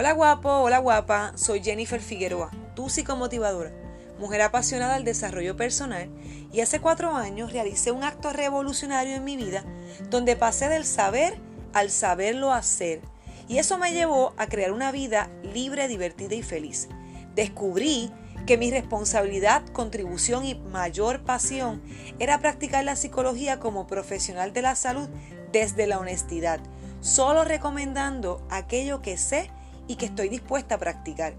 Hola 0.00 0.12
guapo, 0.12 0.48
hola 0.48 0.78
guapa, 0.78 1.32
soy 1.34 1.60
Jennifer 1.60 2.00
Figueroa, 2.00 2.52
tu 2.76 2.88
psicomotivadora, 2.88 3.72
mujer 4.20 4.42
apasionada 4.42 4.94
al 4.94 5.02
desarrollo 5.02 5.56
personal 5.56 6.08
y 6.52 6.60
hace 6.60 6.78
cuatro 6.78 7.16
años 7.16 7.52
realicé 7.52 7.90
un 7.90 8.04
acto 8.04 8.32
revolucionario 8.32 9.16
en 9.16 9.24
mi 9.24 9.36
vida 9.36 9.64
donde 10.08 10.36
pasé 10.36 10.68
del 10.68 10.84
saber 10.84 11.40
al 11.72 11.90
saberlo 11.90 12.52
hacer. 12.52 13.00
Y 13.48 13.58
eso 13.58 13.76
me 13.76 13.92
llevó 13.92 14.34
a 14.36 14.46
crear 14.46 14.70
una 14.70 14.92
vida 14.92 15.30
libre, 15.42 15.88
divertida 15.88 16.36
y 16.36 16.42
feliz. 16.42 16.86
Descubrí 17.34 18.12
que 18.46 18.56
mi 18.56 18.70
responsabilidad, 18.70 19.66
contribución 19.72 20.44
y 20.44 20.54
mayor 20.54 21.24
pasión 21.24 21.82
era 22.20 22.38
practicar 22.38 22.84
la 22.84 22.94
psicología 22.94 23.58
como 23.58 23.88
profesional 23.88 24.52
de 24.52 24.62
la 24.62 24.76
salud 24.76 25.08
desde 25.50 25.88
la 25.88 25.98
honestidad, 25.98 26.60
solo 27.00 27.42
recomendando 27.42 28.46
aquello 28.48 29.02
que 29.02 29.18
sé 29.18 29.50
y 29.88 29.96
que 29.96 30.06
estoy 30.06 30.28
dispuesta 30.28 30.76
a 30.76 30.78
practicar. 30.78 31.34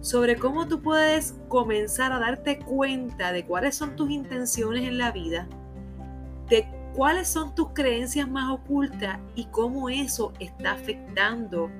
sobre 0.00 0.36
cómo 0.36 0.68
tú 0.68 0.82
puedes 0.82 1.36
comenzar 1.48 2.12
a 2.12 2.18
darte 2.18 2.58
cuenta 2.58 3.32
de 3.32 3.46
cuáles 3.46 3.76
son 3.76 3.96
tus 3.96 4.10
intenciones 4.10 4.86
en 4.86 4.98
la 4.98 5.12
vida, 5.12 5.48
cuáles 6.94 7.28
son 7.28 7.54
tus 7.54 7.68
creencias 7.70 8.28
más 8.28 8.50
ocultas 8.50 9.18
y 9.34 9.46
cómo 9.46 9.88
eso 9.88 10.32
está 10.38 10.72
afectando 10.72 11.70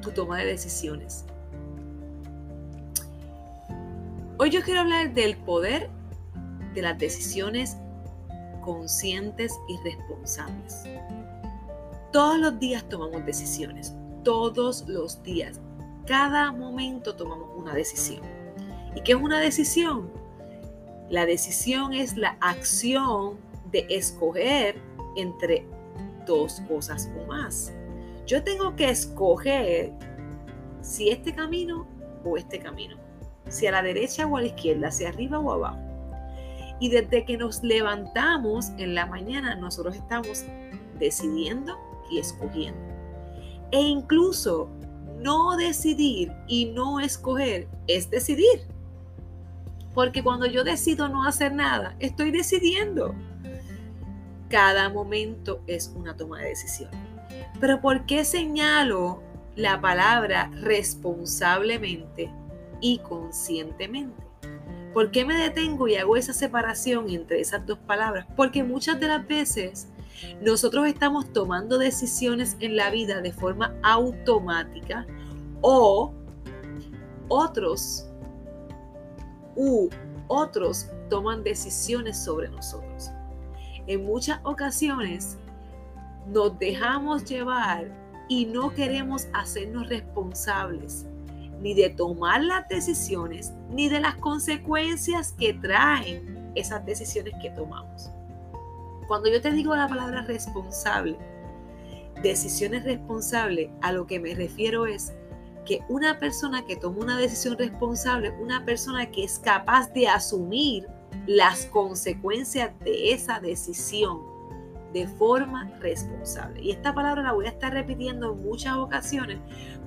tu 0.00 0.10
toma 0.10 0.38
de 0.38 0.46
decisiones. 0.46 1.24
Hoy 4.38 4.50
yo 4.50 4.62
quiero 4.62 4.80
hablar 4.80 5.12
del 5.12 5.36
poder 5.36 5.90
de 6.74 6.82
las 6.82 6.98
decisiones 6.98 7.76
conscientes 8.62 9.58
y 9.68 9.76
responsables. 9.84 10.84
Todos 12.10 12.38
los 12.38 12.58
días 12.58 12.88
tomamos 12.88 13.24
decisiones, 13.26 13.94
todos 14.24 14.88
los 14.88 15.22
días, 15.22 15.60
cada 16.06 16.52
momento 16.52 17.14
tomamos 17.14 17.50
una 17.54 17.74
decisión. 17.74 18.22
¿Y 18.96 19.02
qué 19.02 19.12
es 19.12 19.18
una 19.18 19.38
decisión? 19.38 20.10
La 21.10 21.26
decisión 21.26 21.92
es 21.92 22.16
la 22.16 22.36
acción 22.40 23.49
de 23.72 23.86
escoger 23.88 24.80
entre 25.16 25.66
dos 26.26 26.60
cosas 26.68 27.10
o 27.20 27.26
más. 27.26 27.72
Yo 28.26 28.42
tengo 28.42 28.76
que 28.76 28.88
escoger 28.88 29.92
si 30.82 31.10
este 31.10 31.34
camino 31.34 31.86
o 32.24 32.36
este 32.36 32.58
camino 32.58 33.00
si 33.50 33.66
a 33.66 33.72
la 33.72 33.82
derecha 33.82 34.26
o 34.26 34.36
a 34.36 34.40
la 34.40 34.46
izquierda, 34.46 34.88
hacia 34.88 35.08
arriba 35.08 35.38
o 35.38 35.52
abajo. 35.52 35.78
Y 36.78 36.88
desde 36.88 37.24
que 37.24 37.36
nos 37.36 37.62
levantamos 37.62 38.70
en 38.78 38.94
la 38.94 39.06
mañana, 39.06 39.54
nosotros 39.56 39.96
estamos 39.96 40.44
decidiendo 40.98 41.76
y 42.10 42.18
escogiendo. 42.18 42.80
E 43.70 43.80
incluso 43.80 44.68
no 45.18 45.56
decidir 45.56 46.32
y 46.48 46.66
no 46.66 47.00
escoger 47.00 47.68
es 47.86 48.08
decidir. 48.08 48.62
Porque 49.94 50.22
cuando 50.22 50.46
yo 50.46 50.64
decido 50.64 51.08
no 51.08 51.26
hacer 51.26 51.52
nada, 51.52 51.96
estoy 51.98 52.30
decidiendo. 52.30 53.14
Cada 54.50 54.90
momento 54.90 55.62
es 55.66 55.92
una 55.96 56.16
toma 56.16 56.40
de 56.40 56.48
decisión. 56.48 56.90
Pero 57.60 57.80
¿por 57.80 58.04
qué 58.04 58.24
señalo 58.24 59.22
la 59.56 59.80
palabra 59.80 60.50
responsablemente 60.60 62.32
y 62.80 62.98
conscientemente. 62.98 64.22
¿Por 64.92 65.10
qué 65.10 65.24
me 65.24 65.34
detengo 65.34 65.86
y 65.86 65.96
hago 65.96 66.16
esa 66.16 66.32
separación 66.32 67.10
entre 67.10 67.40
esas 67.40 67.64
dos 67.66 67.78
palabras? 67.78 68.26
Porque 68.36 68.64
muchas 68.64 68.98
de 68.98 69.08
las 69.08 69.26
veces 69.26 69.88
nosotros 70.40 70.86
estamos 70.86 71.32
tomando 71.32 71.78
decisiones 71.78 72.56
en 72.60 72.76
la 72.76 72.90
vida 72.90 73.20
de 73.20 73.32
forma 73.32 73.74
automática 73.82 75.06
o 75.60 76.12
otros 77.28 78.06
u 79.54 79.88
otros 80.26 80.88
toman 81.08 81.44
decisiones 81.44 82.22
sobre 82.22 82.48
nosotros. 82.48 82.89
En 83.90 84.04
muchas 84.04 84.38
ocasiones 84.44 85.36
nos 86.28 86.56
dejamos 86.60 87.24
llevar 87.24 87.90
y 88.28 88.46
no 88.46 88.72
queremos 88.72 89.26
hacernos 89.32 89.88
responsables 89.88 91.06
ni 91.60 91.74
de 91.74 91.90
tomar 91.90 92.40
las 92.44 92.68
decisiones, 92.68 93.52
ni 93.68 93.88
de 93.88 93.98
las 93.98 94.14
consecuencias 94.14 95.32
que 95.32 95.54
traen 95.54 96.52
esas 96.54 96.86
decisiones 96.86 97.34
que 97.42 97.50
tomamos. 97.50 98.12
Cuando 99.08 99.28
yo 99.28 99.40
te 99.40 99.50
digo 99.50 99.74
la 99.74 99.88
palabra 99.88 100.22
responsable, 100.22 101.18
decisiones 102.22 102.84
responsables, 102.84 103.70
a 103.82 103.90
lo 103.90 104.06
que 104.06 104.20
me 104.20 104.36
refiero 104.36 104.86
es 104.86 105.14
que 105.66 105.80
una 105.88 106.20
persona 106.20 106.64
que 106.64 106.76
toma 106.76 107.00
una 107.00 107.18
decisión 107.18 107.58
responsable, 107.58 108.30
una 108.40 108.64
persona 108.64 109.10
que 109.10 109.24
es 109.24 109.40
capaz 109.40 109.92
de 109.92 110.06
asumir 110.06 110.86
las 111.26 111.66
consecuencias 111.66 112.72
de 112.80 113.12
esa 113.12 113.40
decisión 113.40 114.22
de 114.92 115.06
forma 115.06 115.70
responsable. 115.80 116.62
Y 116.62 116.70
esta 116.70 116.94
palabra 116.94 117.22
la 117.22 117.32
voy 117.32 117.46
a 117.46 117.50
estar 117.50 117.72
repitiendo 117.72 118.32
en 118.32 118.42
muchas 118.42 118.76
ocasiones 118.76 119.38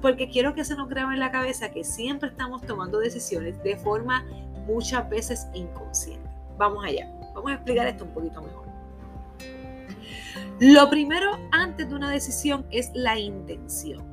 porque 0.01 0.29
quiero 0.29 0.53
que 0.53 0.63
se 0.63 0.75
nos 0.75 0.89
grabe 0.89 1.13
en 1.13 1.19
la 1.19 1.31
cabeza 1.31 1.71
que 1.71 1.83
siempre 1.83 2.29
estamos 2.29 2.61
tomando 2.61 2.99
decisiones 2.99 3.61
de 3.63 3.75
forma 3.77 4.25
muchas 4.65 5.09
veces 5.09 5.47
inconsciente. 5.53 6.29
Vamos 6.57 6.85
allá, 6.85 7.11
vamos 7.33 7.51
a 7.51 7.55
explicar 7.55 7.87
esto 7.87 8.05
un 8.05 8.13
poquito 8.13 8.41
mejor. 8.41 8.63
Lo 10.59 10.89
primero 10.89 11.31
antes 11.51 11.89
de 11.89 11.95
una 11.95 12.09
decisión 12.09 12.65
es 12.71 12.91
la 12.93 13.19
intención. 13.19 14.03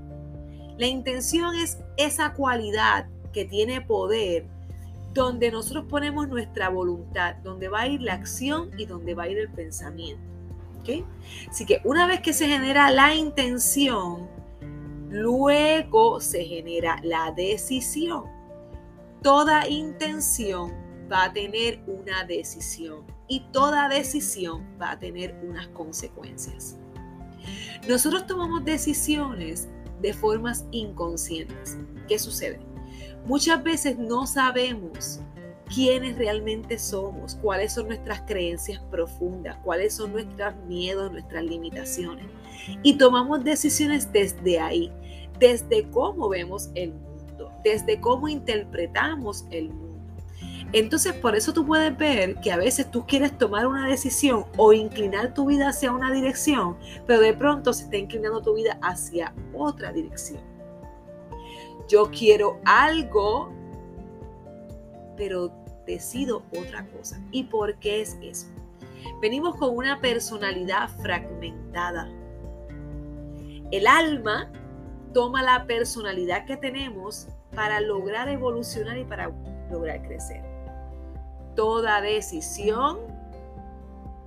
La 0.78 0.86
intención 0.86 1.54
es 1.54 1.78
esa 1.96 2.32
cualidad 2.32 3.06
que 3.32 3.44
tiene 3.44 3.80
poder 3.80 4.46
donde 5.12 5.50
nosotros 5.50 5.86
ponemos 5.88 6.28
nuestra 6.28 6.68
voluntad, 6.68 7.36
donde 7.36 7.68
va 7.68 7.80
a 7.80 7.88
ir 7.88 8.00
la 8.00 8.14
acción 8.14 8.70
y 8.78 8.86
donde 8.86 9.14
va 9.14 9.24
a 9.24 9.28
ir 9.28 9.38
el 9.38 9.50
pensamiento. 9.50 10.30
Así 11.48 11.66
que 11.66 11.80
una 11.84 12.06
vez 12.06 12.20
que 12.20 12.32
se 12.32 12.48
genera 12.48 12.90
la 12.90 13.14
intención, 13.14 14.28
luego 15.08 16.20
se 16.20 16.44
genera 16.44 16.98
la 17.02 17.32
decisión. 17.32 18.24
Toda 19.22 19.68
intención 19.68 20.72
va 21.10 21.24
a 21.24 21.32
tener 21.32 21.80
una 21.86 22.24
decisión 22.24 23.04
y 23.28 23.40
toda 23.52 23.88
decisión 23.88 24.66
va 24.80 24.92
a 24.92 24.98
tener 24.98 25.38
unas 25.42 25.68
consecuencias. 25.68 26.76
Nosotros 27.88 28.26
tomamos 28.26 28.64
decisiones 28.64 29.68
de 30.00 30.12
formas 30.14 30.64
inconscientes. 30.70 31.78
¿Qué 32.08 32.18
sucede? 32.18 32.69
Muchas 33.26 33.62
veces 33.62 33.98
no 33.98 34.26
sabemos 34.26 35.20
quiénes 35.72 36.18
realmente 36.18 36.78
somos, 36.78 37.36
cuáles 37.36 37.72
son 37.72 37.88
nuestras 37.88 38.22
creencias 38.22 38.82
profundas, 38.90 39.56
cuáles 39.62 39.94
son 39.94 40.12
nuestros 40.12 40.54
miedos, 40.66 41.12
nuestras 41.12 41.44
limitaciones. 41.44 42.26
Y 42.82 42.94
tomamos 42.94 43.44
decisiones 43.44 44.12
desde 44.12 44.58
ahí, 44.58 44.92
desde 45.38 45.88
cómo 45.90 46.28
vemos 46.28 46.70
el 46.74 46.92
mundo, 46.92 47.52
desde 47.64 48.00
cómo 48.00 48.28
interpretamos 48.28 49.46
el 49.50 49.68
mundo. 49.70 49.90
Entonces, 50.72 51.14
por 51.14 51.34
eso 51.34 51.52
tú 51.52 51.66
puedes 51.66 51.96
ver 51.96 52.36
que 52.36 52.52
a 52.52 52.56
veces 52.56 52.90
tú 52.90 53.04
quieres 53.04 53.36
tomar 53.36 53.66
una 53.66 53.88
decisión 53.88 54.44
o 54.56 54.72
inclinar 54.72 55.34
tu 55.34 55.46
vida 55.46 55.68
hacia 55.68 55.90
una 55.90 56.12
dirección, 56.12 56.76
pero 57.06 57.20
de 57.20 57.34
pronto 57.34 57.72
se 57.72 57.84
está 57.84 57.96
inclinando 57.96 58.40
tu 58.40 58.54
vida 58.54 58.78
hacia 58.80 59.34
otra 59.52 59.92
dirección. 59.92 60.49
Yo 61.90 62.08
quiero 62.12 62.60
algo, 62.64 63.50
pero 65.16 65.50
decido 65.88 66.44
otra 66.56 66.86
cosa. 66.86 67.20
¿Y 67.32 67.44
por 67.44 67.80
qué 67.80 68.00
es 68.00 68.16
eso? 68.22 68.46
Venimos 69.20 69.56
con 69.56 69.76
una 69.76 70.00
personalidad 70.00 70.88
fragmentada. 71.02 72.08
El 73.72 73.88
alma 73.88 74.52
toma 75.12 75.42
la 75.42 75.66
personalidad 75.66 76.44
que 76.46 76.56
tenemos 76.56 77.26
para 77.56 77.80
lograr 77.80 78.28
evolucionar 78.28 78.96
y 78.96 79.04
para 79.04 79.32
lograr 79.68 80.00
crecer. 80.06 80.44
Toda 81.56 82.00
decisión 82.00 82.98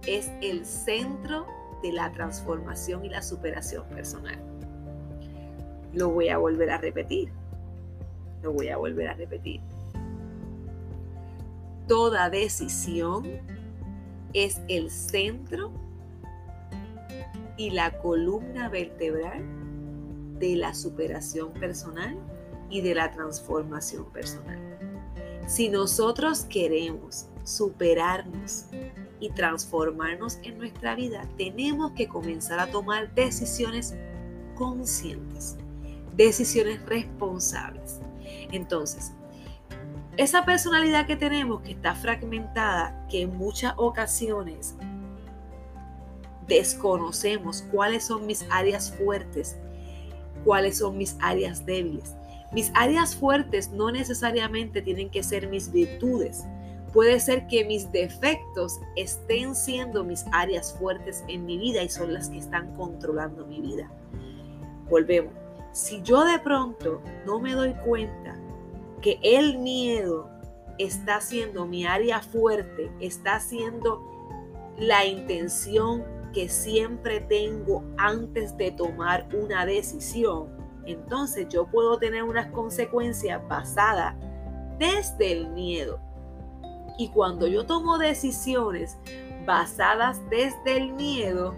es 0.06 0.30
el 0.42 0.66
centro 0.66 1.48
de 1.82 1.94
la 1.94 2.12
transformación 2.12 3.06
y 3.06 3.10
la 3.10 3.22
superación 3.22 3.88
personal. 3.88 4.38
Lo 5.94 6.10
voy 6.10 6.28
a 6.28 6.38
volver 6.38 6.70
a 6.70 6.78
repetir. 6.78 7.32
Lo 8.44 8.52
voy 8.52 8.70
a 8.70 8.78
volver 8.78 9.08
a 9.08 9.14
repetir. 9.14 9.62
Toda 11.88 12.30
decisión 12.30 13.26
es 14.34 14.62
el 14.68 14.92
centro 14.92 15.72
y 17.58 17.72
la 17.72 18.00
columna 18.00 18.70
vertebral 18.70 19.44
de 20.40 20.56
la 20.56 20.74
superación 20.74 21.54
personal 21.54 22.18
y 22.70 22.82
de 22.82 22.96
la 22.96 23.12
transformación 23.12 24.06
personal. 24.12 24.60
Si 25.48 25.70
nosotros 25.70 26.46
queremos 26.46 27.28
superarnos 27.44 28.66
y 29.20 29.30
transformarnos 29.30 30.40
en 30.44 30.58
nuestra 30.58 30.96
vida, 30.96 31.28
tenemos 31.38 31.92
que 31.92 32.08
comenzar 32.08 32.60
a 32.60 32.68
tomar 32.68 33.14
decisiones 33.14 33.94
conscientes, 34.56 35.58
decisiones 36.16 36.84
responsables. 36.86 38.00
Entonces, 38.52 39.14
esa 40.18 40.46
personalidad 40.46 41.08
que 41.08 41.16
tenemos 41.16 41.62
que 41.62 41.72
está 41.72 41.96
fragmentada, 41.96 43.06
que 43.10 43.22
en 43.22 43.36
muchas 43.36 43.74
ocasiones 43.78 44.76
desconocemos 46.48 47.64
cuáles 47.72 48.06
son 48.06 48.28
mis 48.28 48.46
áreas 48.52 48.92
fuertes, 48.92 49.58
cuáles 50.44 50.78
son 50.78 50.98
mis 50.98 51.18
áreas 51.20 51.66
débiles. 51.66 52.14
Mis 52.52 52.72
áreas 52.76 53.16
fuertes 53.16 53.72
no 53.72 53.92
necesariamente 53.92 54.84
tienen 54.84 55.10
que 55.10 55.24
ser 55.24 55.48
mis 55.48 55.72
virtudes. 55.72 56.46
Puede 56.94 57.20
ser 57.20 57.48
que 57.48 57.66
mis 57.66 57.92
defectos 57.92 58.80
estén 58.96 59.56
siendo 59.56 60.04
mis 60.04 60.26
áreas 60.32 60.78
fuertes 60.78 61.24
en 61.28 61.48
mi 61.48 61.58
vida 61.58 61.82
y 61.82 61.90
son 61.90 62.14
las 62.14 62.30
que 62.30 62.38
están 62.38 62.76
controlando 62.76 63.48
mi 63.48 63.62
vida. 63.62 63.92
Volvemos. 64.90 65.43
Si 65.74 66.04
yo 66.04 66.24
de 66.24 66.38
pronto 66.38 67.02
no 67.26 67.40
me 67.40 67.54
doy 67.54 67.74
cuenta 67.74 68.38
que 69.02 69.20
el 69.24 69.58
miedo 69.58 70.30
está 70.78 71.20
siendo 71.20 71.66
mi 71.66 71.86
área 71.86 72.22
fuerte, 72.22 72.92
está 73.00 73.40
siendo 73.40 74.02
la 74.78 75.04
intención 75.06 76.04
que 76.32 76.48
siempre 76.48 77.22
tengo 77.22 77.84
antes 77.98 78.56
de 78.56 78.72
tomar 78.72 79.28
una 79.34 79.66
decisión, 79.66 80.48
entonces 80.86 81.48
yo 81.50 81.66
puedo 81.66 81.98
tener 81.98 82.22
unas 82.22 82.52
consecuencias 82.52 83.42
basadas 83.48 84.16
desde 84.78 85.32
el 85.32 85.50
miedo. 85.50 86.00
Y 87.00 87.10
cuando 87.10 87.48
yo 87.48 87.66
tomo 87.66 87.98
decisiones 87.98 89.00
basadas 89.48 90.22
desde 90.30 90.78
el 90.78 90.94
miedo, 90.94 91.56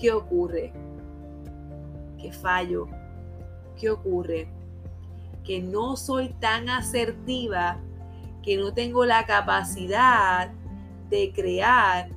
¿qué 0.00 0.10
ocurre? 0.10 0.72
Que 2.18 2.32
fallo. 2.32 2.88
¿Qué 3.76 3.90
ocurre? 3.90 4.48
que 5.44 5.60
no 5.60 5.96
soy 5.96 6.30
tan 6.40 6.68
asertiva, 6.68 7.78
que 8.42 8.56
no 8.56 8.72
tengo 8.72 9.04
la 9.04 9.26
capacidad 9.26 10.50
de 11.10 11.32
crear 11.32 12.08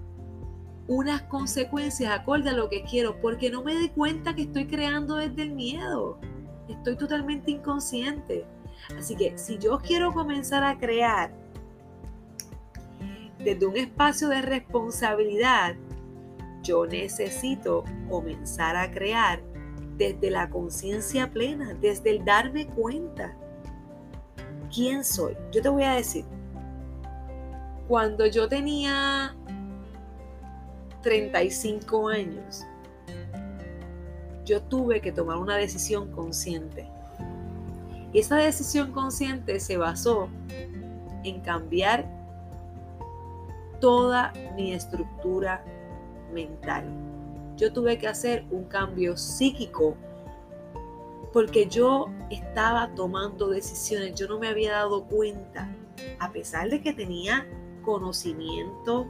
unas 0.87 1.21
consecuencias 1.23 2.11
acorde 2.11 2.49
a 2.49 2.53
lo 2.53 2.69
que 2.69 2.83
quiero, 2.83 3.19
porque 3.21 3.51
no 3.51 3.63
me 3.63 3.73
doy 3.73 3.89
cuenta 3.89 4.33
que 4.33 4.43
estoy 4.43 4.67
creando 4.67 5.17
desde 5.17 5.43
el 5.43 5.51
miedo. 5.51 6.17
Estoy 6.69 6.95
totalmente 6.95 7.51
inconsciente. 7.51 8.45
Así 8.97 9.15
que 9.15 9.37
si 9.37 9.57
yo 9.57 9.79
quiero 9.79 10.13
comenzar 10.13 10.63
a 10.63 10.77
crear 10.77 11.31
desde 13.39 13.65
un 13.65 13.75
espacio 13.75 14.29
de 14.29 14.41
responsabilidad, 14.41 15.75
yo 16.63 16.85
necesito 16.85 17.83
comenzar 18.09 18.77
a 18.77 18.89
crear 18.91 19.41
desde 19.97 20.29
la 20.29 20.49
conciencia 20.49 21.31
plena, 21.31 21.73
desde 21.73 22.11
el 22.11 22.25
darme 22.25 22.67
cuenta 22.67 23.35
quién 24.73 25.03
soy. 25.03 25.35
Yo 25.51 25.61
te 25.61 25.69
voy 25.69 25.83
a 25.83 25.93
decir, 25.93 26.25
cuando 27.87 28.25
yo 28.25 28.47
tenía 28.47 29.35
35 31.01 32.09
años, 32.09 32.65
yo 34.45 34.61
tuve 34.61 35.01
que 35.01 35.11
tomar 35.11 35.37
una 35.37 35.55
decisión 35.57 36.11
consciente. 36.11 36.89
Y 38.13 38.19
esa 38.19 38.37
decisión 38.37 38.91
consciente 38.91 39.59
se 39.59 39.77
basó 39.77 40.29
en 41.23 41.41
cambiar 41.41 42.05
toda 43.81 44.33
mi 44.55 44.73
estructura 44.73 45.63
mental 46.33 47.06
yo 47.57 47.73
tuve 47.73 47.97
que 47.97 48.07
hacer 48.07 48.45
un 48.51 48.65
cambio 48.65 49.17
psíquico 49.17 49.97
porque 51.33 51.67
yo 51.67 52.07
estaba 52.29 52.93
tomando 52.95 53.49
decisiones, 53.49 54.15
yo 54.15 54.27
no 54.27 54.39
me 54.39 54.47
había 54.47 54.71
dado 54.71 55.05
cuenta, 55.05 55.75
a 56.19 56.31
pesar 56.31 56.69
de 56.69 56.81
que 56.81 56.93
tenía 56.93 57.45
conocimiento, 57.83 59.07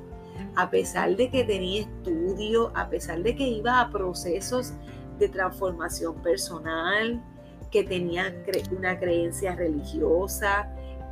a 0.56 0.70
pesar 0.70 1.16
de 1.16 1.30
que 1.30 1.44
tenía 1.44 1.82
estudio, 1.82 2.72
a 2.76 2.90
pesar 2.90 3.22
de 3.22 3.36
que 3.36 3.48
iba 3.48 3.80
a 3.80 3.90
procesos 3.90 4.74
de 5.20 5.30
transformación 5.30 6.22
personal, 6.22 7.24
que 7.72 7.84
tenía 7.84 8.34
una 8.76 9.00
creencia 9.00 9.56
religiosa, 9.56 10.70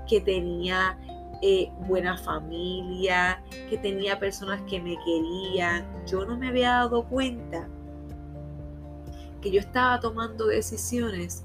que 0.08 0.22
tenía 0.22 0.98
eh, 1.48 1.72
buena 1.82 2.18
familia, 2.18 3.40
que 3.70 3.78
tenía 3.78 4.18
personas 4.18 4.64
que 4.64 4.82
me 4.82 4.98
querían. 5.06 5.86
Yo 6.08 6.26
no 6.26 6.36
me 6.40 6.48
había 6.48 6.72
dado 6.72 7.04
cuenta 7.04 7.68
que 9.42 9.52
yo 9.52 9.60
estaba 9.60 10.00
tomando 10.00 10.48
decisiones 10.48 11.44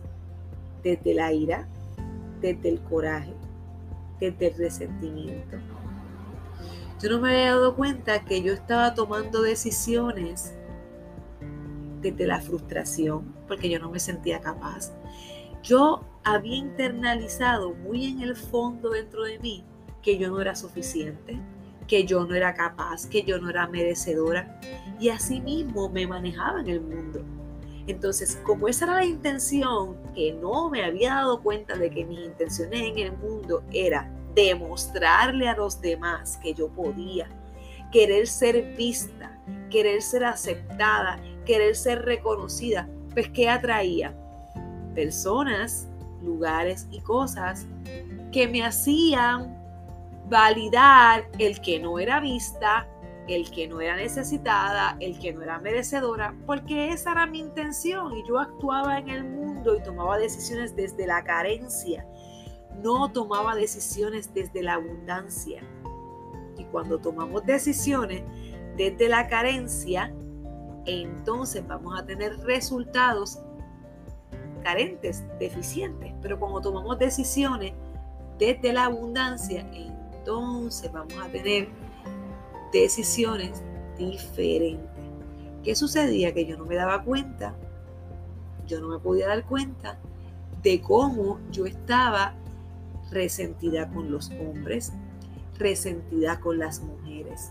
desde 0.83 1.13
la 1.13 1.35
ira, 1.35 1.69
desde 2.41 2.71
el 2.71 2.81
coraje, 2.81 3.35
desde 4.19 4.47
el 4.47 4.55
resentimiento. 4.57 5.59
Yo 7.03 7.11
no 7.11 7.21
me 7.21 7.35
había 7.35 7.51
dado 7.51 7.77
cuenta 7.77 8.25
que 8.25 8.41
yo 8.41 8.55
estaba 8.55 8.95
tomando 8.95 9.43
decisiones 9.43 10.55
desde 12.01 12.27
la 12.27 12.41
frustración, 12.41 13.35
porque 13.47 13.69
yo 13.69 13.79
no 13.79 13.91
me 13.91 14.01
sentía 14.01 14.41
capaz. 14.41 14.95
Yo 15.63 16.01
había 16.25 16.57
internalizado 16.57 17.75
muy 17.75 18.07
en 18.07 18.23
el 18.23 18.35
fondo 18.35 18.89
dentro 18.89 19.25
de 19.25 19.39
mí 19.41 19.63
que 20.03 20.19
yo 20.19 20.31
no 20.31 20.41
era 20.41 20.55
suficiente, 20.55 21.39
que 21.87 22.05
yo 22.05 22.25
no 22.25 22.35
era 22.35 22.55
capaz, 22.55 23.07
que 23.07 23.23
yo 23.23 23.39
no 23.39 23.51
era 23.51 23.67
merecedora. 23.67 24.61
Y 24.99 25.09
así 25.09 25.41
mismo 25.41 25.89
me 25.89 26.07
manejaba 26.07 26.61
en 26.61 26.69
el 26.69 26.81
mundo. 26.81 27.25
Entonces, 27.87 28.39
como 28.45 28.69
esa 28.69 28.85
era 28.85 28.95
la 28.95 29.05
intención, 29.05 29.97
que 30.15 30.33
no 30.33 30.71
me 30.71 30.85
había 30.85 31.15
dado 31.15 31.43
cuenta 31.43 31.77
de 31.77 31.91
que 31.91 32.05
mis 32.05 32.21
intenciones 32.21 32.83
en 32.83 32.99
el 32.99 33.13
mundo 33.13 33.65
era 33.73 34.09
demostrarle 34.35 35.49
a 35.49 35.57
los 35.57 35.81
demás 35.81 36.39
que 36.43 36.55
yo 36.55 36.69
podía, 36.69 37.29
querer 37.91 38.27
ser 38.27 38.77
vista, 38.77 39.37
querer 39.71 40.03
ser 40.03 40.25
aceptada, 40.25 41.19
querer 41.45 41.75
ser 41.75 42.03
reconocida, 42.03 42.89
pues 43.13 43.29
¿qué 43.31 43.49
atraía? 43.49 44.15
Personas, 44.95 45.89
lugares 46.23 46.87
y 46.91 47.01
cosas 47.01 47.67
que 48.31 48.47
me 48.47 48.65
hacían 48.65 49.60
validar 50.31 51.29
el 51.39 51.61
que 51.61 51.81
no 51.81 51.99
era 51.99 52.21
vista, 52.21 52.89
el 53.29 53.51
que 53.51 53.69
no 53.69 53.81
era 53.81 53.97
necesitada, 53.97 54.97
el 55.01 55.19
que 55.19 55.33
no 55.33 55.43
era 55.43 55.59
merecedora, 55.59 56.35
porque 56.47 56.93
esa 56.93 57.13
era 57.13 57.27
mi 57.27 57.41
intención 57.41 58.17
y 58.17 58.27
yo 58.27 58.39
actuaba 58.39 58.99
en 58.99 59.09
el 59.09 59.25
mundo 59.25 59.77
y 59.77 59.83
tomaba 59.83 60.19
decisiones 60.19 60.75
desde 60.75 61.07
la 61.07 61.23
carencia, 61.25 62.07
no 62.83 63.11
tomaba 63.13 63.55
decisiones 63.55 64.33
desde 64.33 64.63
la 64.63 64.75
abundancia. 64.75 65.63
Y 66.57 66.65
cuando 66.67 66.99
tomamos 66.99 67.45
decisiones 67.45 68.23
desde 68.77 69.09
la 69.09 69.27
carencia, 69.27 70.15
entonces 70.87 71.67
vamos 71.67 71.99
a 71.99 72.07
tener 72.07 72.39
resultados 72.41 73.41
carentes, 74.63 75.25
deficientes. 75.39 76.13
Pero 76.23 76.39
cuando 76.39 76.61
tomamos 76.61 76.99
decisiones 76.99 77.73
desde 78.39 78.73
la 78.73 78.87
abundancia, 78.87 79.67
vamos 80.93 81.19
a 81.21 81.29
tener 81.29 81.69
decisiones 82.73 83.63
diferentes. 83.99 84.89
¿Qué 85.63 85.75
sucedía? 85.75 86.33
Que 86.33 86.47
yo 86.47 86.57
no 86.57 86.65
me 86.65 86.77
daba 86.77 87.03
cuenta, 87.03 87.55
yo 88.67 88.81
no 88.81 88.89
me 88.89 88.99
podía 88.99 89.29
dar 89.29 89.45
cuenta 89.45 89.99
de 90.63 90.81
cómo 90.81 91.39
yo 91.51 91.67
estaba 91.67 92.35
resentida 93.11 93.91
con 93.91 94.11
los 94.11 94.31
hombres, 94.31 94.93
resentidas 95.59 96.39
con 96.39 96.59
las 96.59 96.81
mujeres, 96.81 97.51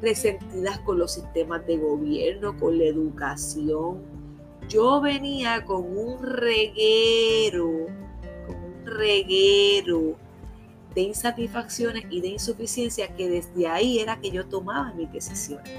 resentidas 0.00 0.78
con 0.80 0.98
los 0.98 1.12
sistemas 1.12 1.66
de 1.66 1.76
gobierno, 1.76 2.56
con 2.58 2.78
la 2.78 2.84
educación. 2.84 3.98
Yo 4.68 5.00
venía 5.00 5.64
con 5.64 5.84
un 5.96 6.22
reguero, 6.22 7.86
con 8.46 8.56
un 8.56 8.86
reguero 8.86 10.16
de 10.94 11.02
insatisfacciones 11.02 12.04
y 12.10 12.20
de 12.20 12.28
insuficiencia 12.28 13.14
que 13.14 13.28
desde 13.28 13.66
ahí 13.68 14.00
era 14.00 14.20
que 14.20 14.30
yo 14.30 14.46
tomaba 14.46 14.92
mis 14.94 15.10
decisiones. 15.12 15.70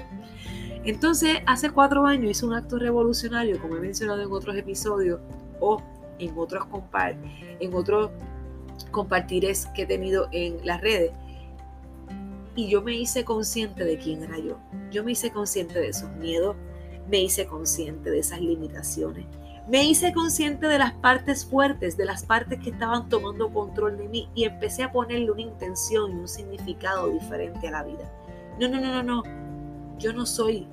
Entonces, 0.84 1.38
hace 1.46 1.70
cuatro 1.70 2.06
años 2.06 2.30
hice 2.30 2.46
un 2.46 2.54
acto 2.54 2.78
revolucionario, 2.78 3.60
como 3.60 3.76
he 3.76 3.80
mencionado 3.80 4.22
en 4.22 4.32
otros 4.32 4.56
episodios 4.56 5.20
o 5.60 5.80
en 6.18 6.36
otros, 6.36 6.66
en 7.60 7.74
otros 7.74 8.10
que 9.74 9.82
he 9.82 9.86
tenido 9.86 10.28
en 10.32 10.64
las 10.64 10.80
redes. 10.80 11.12
Y 12.54 12.68
yo 12.68 12.82
me 12.82 12.94
hice 12.94 13.24
consciente 13.24 13.84
de 13.84 13.96
quién 13.96 14.24
era 14.24 14.38
yo. 14.38 14.58
Yo 14.90 15.04
me 15.04 15.12
hice 15.12 15.30
consciente 15.30 15.78
de 15.78 15.88
esos 15.88 16.10
miedos, 16.16 16.56
me 17.08 17.20
hice 17.22 17.46
consciente 17.46 18.10
de 18.10 18.18
esas 18.18 18.40
limitaciones, 18.40 19.26
me 19.68 19.84
hice 19.84 20.12
consciente 20.12 20.66
de 20.66 20.78
las 20.78 20.92
partes 20.92 21.44
fuertes, 21.44 21.96
de 21.96 22.04
las 22.04 22.24
partes 22.24 22.58
que 22.60 22.70
estaban 22.70 23.08
tomando 23.08 23.52
control 23.52 23.96
de 23.96 24.08
mí 24.08 24.28
y 24.34 24.44
empecé 24.44 24.82
a 24.82 24.92
ponerle 24.92 25.30
una 25.30 25.42
intención 25.42 26.12
y 26.12 26.14
un 26.20 26.28
significado 26.28 27.08
diferente 27.08 27.68
a 27.68 27.70
la 27.70 27.84
vida. 27.84 28.10
No, 28.58 28.68
no, 28.68 28.80
no, 28.80 29.02
no, 29.02 29.02
no. 29.02 29.22
Yo 29.98 30.12
no 30.12 30.26
soy 30.26 30.66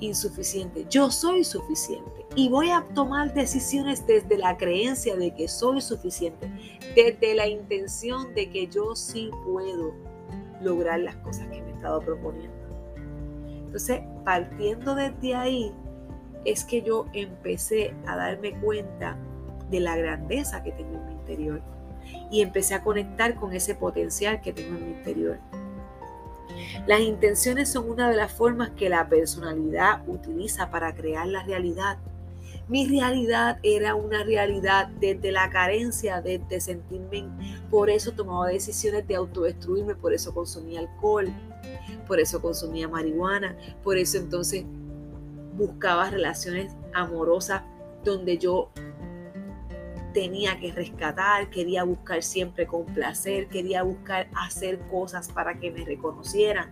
insuficiente, 0.00 0.86
yo 0.88 1.10
soy 1.10 1.44
suficiente 1.44 2.26
y 2.36 2.48
voy 2.48 2.70
a 2.70 2.82
tomar 2.94 3.32
decisiones 3.32 4.06
desde 4.06 4.38
la 4.38 4.56
creencia 4.56 5.16
de 5.16 5.34
que 5.34 5.46
soy 5.46 5.80
suficiente, 5.80 6.50
desde 6.96 7.34
la 7.34 7.46
intención 7.46 8.34
de 8.34 8.50
que 8.50 8.66
yo 8.66 8.96
sí 8.96 9.30
puedo 9.44 9.92
lograr 10.60 11.00
las 11.00 11.16
cosas 11.16 11.46
que 11.48 11.62
me 11.62 11.70
he 11.70 11.74
estado 11.74 12.00
proponiendo. 12.00 12.54
Entonces, 13.66 14.00
partiendo 14.24 14.94
desde 14.94 15.34
ahí, 15.34 15.72
es 16.44 16.64
que 16.64 16.82
yo 16.82 17.06
empecé 17.12 17.94
a 18.06 18.16
darme 18.16 18.52
cuenta 18.60 19.16
de 19.70 19.80
la 19.80 19.96
grandeza 19.96 20.62
que 20.62 20.72
tengo 20.72 20.94
en 20.94 21.06
mi 21.06 21.12
interior 21.12 21.62
y 22.30 22.42
empecé 22.42 22.74
a 22.74 22.82
conectar 22.82 23.34
con 23.34 23.52
ese 23.52 23.74
potencial 23.74 24.40
que 24.40 24.52
tengo 24.52 24.76
en 24.76 24.86
mi 24.86 24.92
interior. 24.92 25.38
Las 26.86 27.00
intenciones 27.00 27.70
son 27.70 27.90
una 27.90 28.10
de 28.10 28.16
las 28.16 28.32
formas 28.32 28.70
que 28.70 28.88
la 28.88 29.08
personalidad 29.08 30.02
utiliza 30.06 30.70
para 30.70 30.94
crear 30.94 31.26
la 31.26 31.42
realidad. 31.42 31.98
Mi 32.68 32.86
realidad 32.86 33.58
era 33.62 33.94
una 33.94 34.24
realidad 34.24 34.88
desde 35.00 35.32
la 35.32 35.50
carencia, 35.50 36.22
desde 36.22 36.60
sentirme, 36.60 37.24
por 37.70 37.90
eso 37.90 38.12
tomaba 38.12 38.48
decisiones 38.48 39.06
de 39.06 39.16
autodestruirme, 39.16 39.94
por 39.94 40.14
eso 40.14 40.32
consumía 40.32 40.80
alcohol, 40.80 41.28
por 42.06 42.20
eso 42.20 42.40
consumía 42.40 42.88
marihuana, 42.88 43.56
por 43.82 43.98
eso 43.98 44.16
entonces 44.16 44.64
buscaba 45.56 46.10
relaciones 46.10 46.76
amorosas 46.92 47.62
donde 48.04 48.38
yo 48.38 48.70
tenía 50.12 50.58
que 50.58 50.72
rescatar, 50.72 51.50
quería 51.50 51.84
buscar 51.84 52.22
siempre 52.22 52.66
con 52.66 52.86
placer, 52.86 53.48
quería 53.48 53.82
buscar 53.82 54.28
hacer 54.34 54.78
cosas 54.90 55.28
para 55.28 55.58
que 55.58 55.70
me 55.70 55.84
reconocieran. 55.84 56.70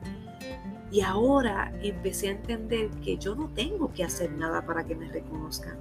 Y 0.91 1.01
ahora 1.01 1.73
empecé 1.83 2.29
a 2.29 2.33
entender 2.33 2.91
que 3.03 3.17
yo 3.17 3.35
no 3.35 3.49
tengo 3.49 3.93
que 3.93 4.05
hacer 4.05 4.31
nada 4.33 4.65
para 4.65 4.85
que 4.85 4.95
me 4.95 5.09
reconozcan. 5.09 5.77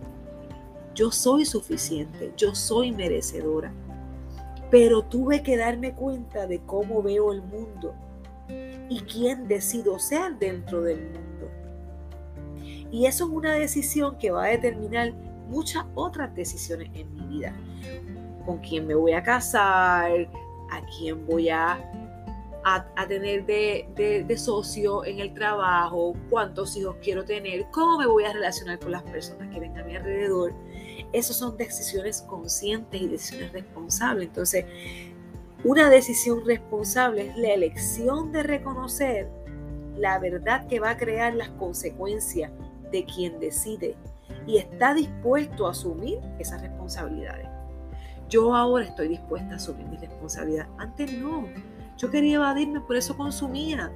Yo 0.96 1.12
soy 1.12 1.46
suficiente, 1.46 2.34
yo 2.36 2.56
soy 2.56 2.92
merecedora. 2.92 3.72
Pero 4.70 5.04
tuve 5.04 5.44
que 5.44 5.58
darme 5.58 5.94
cuenta 5.94 6.48
de 6.48 6.62
cómo 6.62 7.04
veo 7.04 7.34
el 7.34 7.42
mundo 7.42 7.94
y 8.90 9.02
quién 9.02 9.48
decido 9.48 10.00
ser 10.00 10.38
dentro 10.40 10.82
del 10.82 11.02
mundo. 11.02 11.31
Y 12.92 13.06
eso 13.06 13.26
es 13.26 13.32
una 13.32 13.54
decisión 13.54 14.18
que 14.18 14.32
va 14.32 14.46
a 14.46 14.48
determinar 14.50 15.14
muchas 15.48 15.86
otras 15.96 16.34
decisiones 16.36 16.90
en 16.94 17.14
mi 17.14 17.40
vida. 17.40 17.56
Con 18.46 18.60
quién 18.60 18.86
me 18.88 18.96
voy 18.96 19.14
a 19.14 19.24
casar, 19.24 20.12
a 20.72 20.82
quién 20.98 21.26
voy 21.26 21.50
a, 21.50 21.80
a, 22.64 23.08
tener 23.08 23.46
de, 23.46 24.24
de, 24.28 24.38
socio 24.38 25.06
en 25.06 25.20
el 25.20 25.34
trabajo, 25.34 26.16
cuántos 26.30 26.76
hijos 26.76 26.96
quiero 27.02 27.24
tener, 27.24 27.66
cómo 27.72 27.98
me 27.98 28.08
voy 28.08 28.24
a 28.24 28.34
relacionar 28.34 28.80
con 28.80 28.92
las 28.92 29.04
personas 29.04 29.50
que 29.54 29.60
ven 29.60 29.78
a 29.78 29.84
mi 29.84 29.96
alrededor. 29.96 30.54
Esas 31.14 31.36
son 31.38 31.58
decisiones 31.58 32.22
conscientes 32.24 33.02
y 33.02 33.08
decisiones 33.08 33.52
responsables. 33.52 34.28
Entonces, 34.28 34.66
una 35.64 35.90
decisión 35.90 36.46
responsable 36.46 37.28
es 37.28 37.38
la 37.38 37.54
elección 37.54 38.32
de 38.32 38.44
reconocer 38.44 39.30
la 39.98 40.18
verdad 40.20 40.68
que 40.68 40.80
va 40.80 40.92
a 40.92 40.98
crear 40.98 41.36
las 41.36 41.50
consecuencias 41.50 42.52
de 42.92 43.06
quien 43.06 43.40
decide 43.40 43.96
y 44.48 44.58
está 44.58 44.94
dispuesto 44.94 45.68
a 45.68 45.72
asumir 45.72 46.20
esas 46.40 46.62
responsabilidades. 46.62 47.48
Yo 48.30 48.56
ahora 48.56 48.86
estoy 48.86 49.10
dispuesta 49.10 49.54
a 49.54 49.56
asumir 49.58 49.88
mi 49.88 49.98
responsabilidad. 49.98 50.68
Antes 50.78 51.12
no. 51.14 51.48
Yo 51.98 52.10
quería 52.10 52.36
evadirme, 52.36 52.80
por 52.80 52.96
eso 52.96 53.18
consumía. 53.18 53.92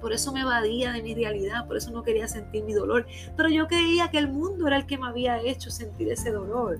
Por 0.00 0.12
eso 0.12 0.32
me 0.32 0.40
evadía 0.40 0.92
de 0.92 1.02
mi 1.02 1.14
realidad, 1.14 1.66
por 1.66 1.76
eso 1.76 1.90
no 1.90 2.02
quería 2.02 2.26
sentir 2.28 2.64
mi 2.64 2.72
dolor. 2.72 3.06
Pero 3.36 3.48
yo 3.48 3.66
creía 3.66 4.08
que 4.08 4.18
el 4.18 4.28
mundo 4.28 4.66
era 4.66 4.76
el 4.76 4.86
que 4.86 4.96
me 4.96 5.08
había 5.08 5.40
hecho 5.40 5.70
sentir 5.70 6.10
ese 6.10 6.30
dolor. 6.30 6.78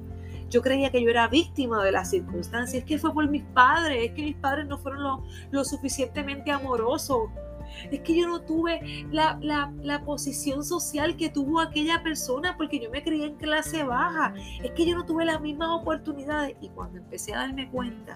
Yo 0.49 0.63
creía 0.63 0.91
que 0.91 1.03
yo 1.03 1.11
era 1.11 1.29
víctima 1.29 1.85
de 1.85 1.93
las 1.93 2.11
circunstancias. 2.11 2.83
Es 2.83 2.85
que 2.89 2.99
fue 2.99 3.13
por 3.13 3.29
mis 3.29 3.43
padres, 3.43 4.09
es 4.09 4.13
que 4.13 4.23
mis 4.23 4.37
padres 4.37 4.67
no 4.67 4.79
fueron 4.79 5.03
lo, 5.03 5.25
lo 5.51 5.65
suficientemente 5.65 6.51
amorosos 6.51 7.31
es 7.91 8.01
que 8.01 8.17
yo 8.17 8.29
no 8.29 8.43
tuve 8.43 9.07
la, 9.11 10.03
posición 10.05 10.65
social 10.65 11.17
que 11.17 11.29
tuvo 11.29 11.61
aquella 11.61 12.03
persona 12.03 12.57
porque 12.57 12.81
yo 12.81 12.91
me 12.91 13.03
crié 13.03 13.27
en 13.27 13.37
clase 13.37 13.85
baja. 13.85 14.35
Es 14.63 14.71
que 14.73 14.87
yo 14.87 14.97
no 14.97 15.05
tuve 15.05 15.25
las 15.25 15.41
mismas 15.41 15.69
oportunidades. 15.71 16.57
Y 16.61 16.69
cuando 16.71 16.99
empecé 16.99 17.35
a 17.35 17.39
darme 17.39 17.71
cuenta, 17.71 18.15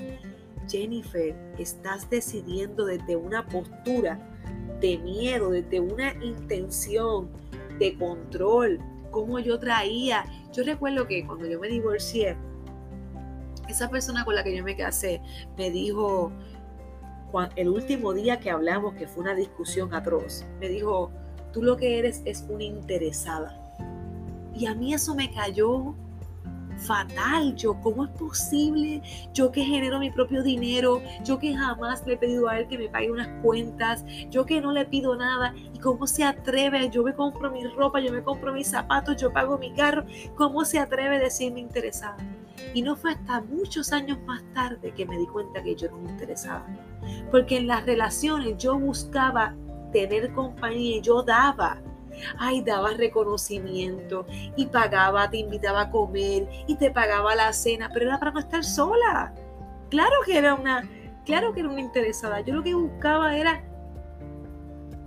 Jennifer, 0.69 1.35
estás 1.59 2.09
decidiendo 2.09 2.87
desde 2.87 3.17
una 3.17 3.47
postura 3.47 4.19
de 4.81 4.99
miedo, 4.99 5.51
desde 5.51 5.81
una 5.81 6.15
intención 6.25 7.31
de 7.79 7.97
control, 7.97 8.81
como 9.11 9.39
yo 9.39 9.59
traía. 9.59 10.25
Yo 10.53 10.65
recuerdo 10.65 11.07
que 11.07 11.27
cuando 11.27 11.47
yo 11.47 11.61
me 11.61 11.69
divorcié, 11.69 12.37
esa 13.69 13.89
persona 13.89 14.25
con 14.25 14.35
la 14.35 14.45
que 14.45 14.57
yo 14.57 14.65
me 14.65 14.77
casé 14.77 15.21
me 15.57 15.71
dijo, 15.71 16.33
el 17.57 17.69
último 17.69 18.13
día 18.13 18.41
que 18.41 18.51
hablamos, 18.51 18.95
que 18.95 19.07
fue 19.07 19.23
una 19.23 19.35
discusión 19.35 19.95
atroz, 19.95 20.45
me 20.61 20.69
dijo, 20.69 21.11
tú 21.53 21.63
lo 21.63 21.77
que 21.77 21.99
eres 21.99 22.23
es 22.25 22.45
una 22.49 22.65
interesada. 22.65 23.61
Y 24.55 24.67
a 24.67 24.75
mí 24.75 24.95
eso 24.95 25.15
me 25.15 25.33
cayó 25.33 25.95
fatal. 26.79 27.55
Yo, 27.57 27.81
¿cómo 27.81 28.05
es 28.05 28.11
posible? 28.11 29.03
Yo 29.33 29.51
que 29.51 29.65
genero 29.65 29.99
mi 29.99 30.11
propio 30.11 30.43
dinero, 30.43 31.03
yo 31.25 31.39
que 31.39 31.55
jamás 31.55 32.07
le 32.07 32.15
he 32.15 32.17
pedido 32.17 32.49
a 32.49 32.59
él 32.59 32.69
que 32.69 32.79
me 32.79 32.89
pague 32.89 33.11
unas 33.11 33.29
cuentas, 33.43 34.05
yo 34.31 34.47
que 34.47 34.61
no 34.61 34.73
le 34.73 34.85
pido 34.87 35.17
nada. 35.17 35.55
¿Y 35.73 35.79
cómo 35.79 36.07
se 36.07 36.25
atreve? 36.25 36.91
Yo 36.91 37.03
me 37.03 37.15
compro 37.15 37.51
mi 37.51 37.65
ropa, 37.67 38.01
yo 38.01 38.13
me 38.13 38.23
compro 38.23 38.53
mis 38.53 38.69
zapatos, 38.69 39.17
yo 39.17 39.33
pago 39.33 39.59
mi 39.59 39.73
carro. 39.73 40.05
¿Cómo 40.37 40.65
se 40.65 40.79
atreve 40.79 41.17
a 41.17 41.21
decirme 41.21 41.61
interesada? 41.61 42.17
Y 42.73 42.83
no 42.83 42.97
fue 42.97 43.13
hasta 43.13 43.41
muchos 43.43 43.93
años 43.93 44.19
más 44.27 44.43
tarde 44.55 44.93
que 44.93 45.07
me 45.07 45.19
di 45.19 45.27
cuenta 45.27 45.63
que 45.63 45.75
yo 45.75 45.91
no 45.91 45.99
me 45.99 46.11
interesaba. 46.11 46.67
Porque 47.31 47.59
en 47.59 47.67
las 47.67 47.85
relaciones 47.85 48.57
yo 48.59 48.79
buscaba 48.79 49.55
tener 49.93 50.33
compañía 50.33 50.97
y 50.97 51.01
yo 51.01 51.23
daba. 51.23 51.81
Ay, 52.39 52.63
daba 52.63 52.91
reconocimiento 52.93 54.27
y 54.57 54.67
pagaba, 54.67 55.29
te 55.31 55.39
invitaba 55.39 55.83
a 55.83 55.91
comer 55.91 56.49
y 56.67 56.77
te 56.77 56.91
pagaba 56.91 57.35
la 57.35 57.53
cena, 57.53 57.91
pero 57.93 58.07
era 58.07 58.19
para 58.19 58.31
no 58.31 58.41
estar 58.41 58.65
sola. 58.65 59.35
Claro 59.91 60.15
que 60.25 60.39
era 60.39 60.55
una, 60.55 60.89
claro 61.25 61.53
que 61.53 61.61
era 61.61 61.69
una 61.69 61.81
interesada. 61.81 62.41
Yo 62.41 62.55
lo 62.55 62.63
que 62.63 62.75
buscaba 62.75 63.37
era 63.37 63.65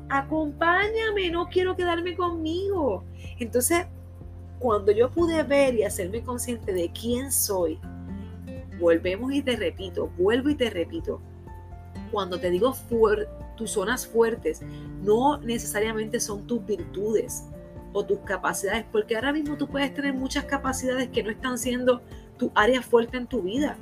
acompáñame, 0.10 1.30
no 1.32 1.48
quiero 1.48 1.76
quedarme 1.76 2.16
conmigo. 2.16 3.04
Entonces, 3.40 3.88
cuando 4.60 4.92
yo 4.92 5.10
pude 5.10 5.44
ver 5.44 5.76
y 5.76 5.84
hacerme 5.84 6.24
consciente 6.24 6.74
de 6.74 6.92
quién 6.92 7.32
soy, 7.32 7.80
volvemos 8.80 9.34
y 9.34 9.42
te 9.42 9.56
repito, 9.56 10.10
vuelvo 10.18 10.50
y 10.50 10.56
te 10.56 10.70
repito, 10.70 11.22
cuando 12.12 12.40
te 12.40 12.50
digo 12.50 12.76
tus 13.56 13.72
zonas 13.72 14.08
fuertes, 14.08 14.62
no 15.04 15.38
necesariamente 15.40 16.20
son 16.20 16.48
tus 16.48 16.66
virtudes 16.66 17.46
o 17.94 18.06
tus 18.06 18.20
capacidades, 18.20 18.86
porque 18.92 19.16
ahora 19.16 19.34
mismo 19.34 19.58
tú 19.58 19.68
puedes 19.68 19.94
tener 19.94 20.14
muchas 20.14 20.46
capacidades 20.46 21.10
que 21.10 21.24
no 21.24 21.32
están 21.32 21.58
siendo 21.58 22.02
tu 22.38 22.52
área 22.56 22.82
fuerte 22.82 23.18
en 23.18 23.28
tu 23.28 23.42
vida. 23.42 23.78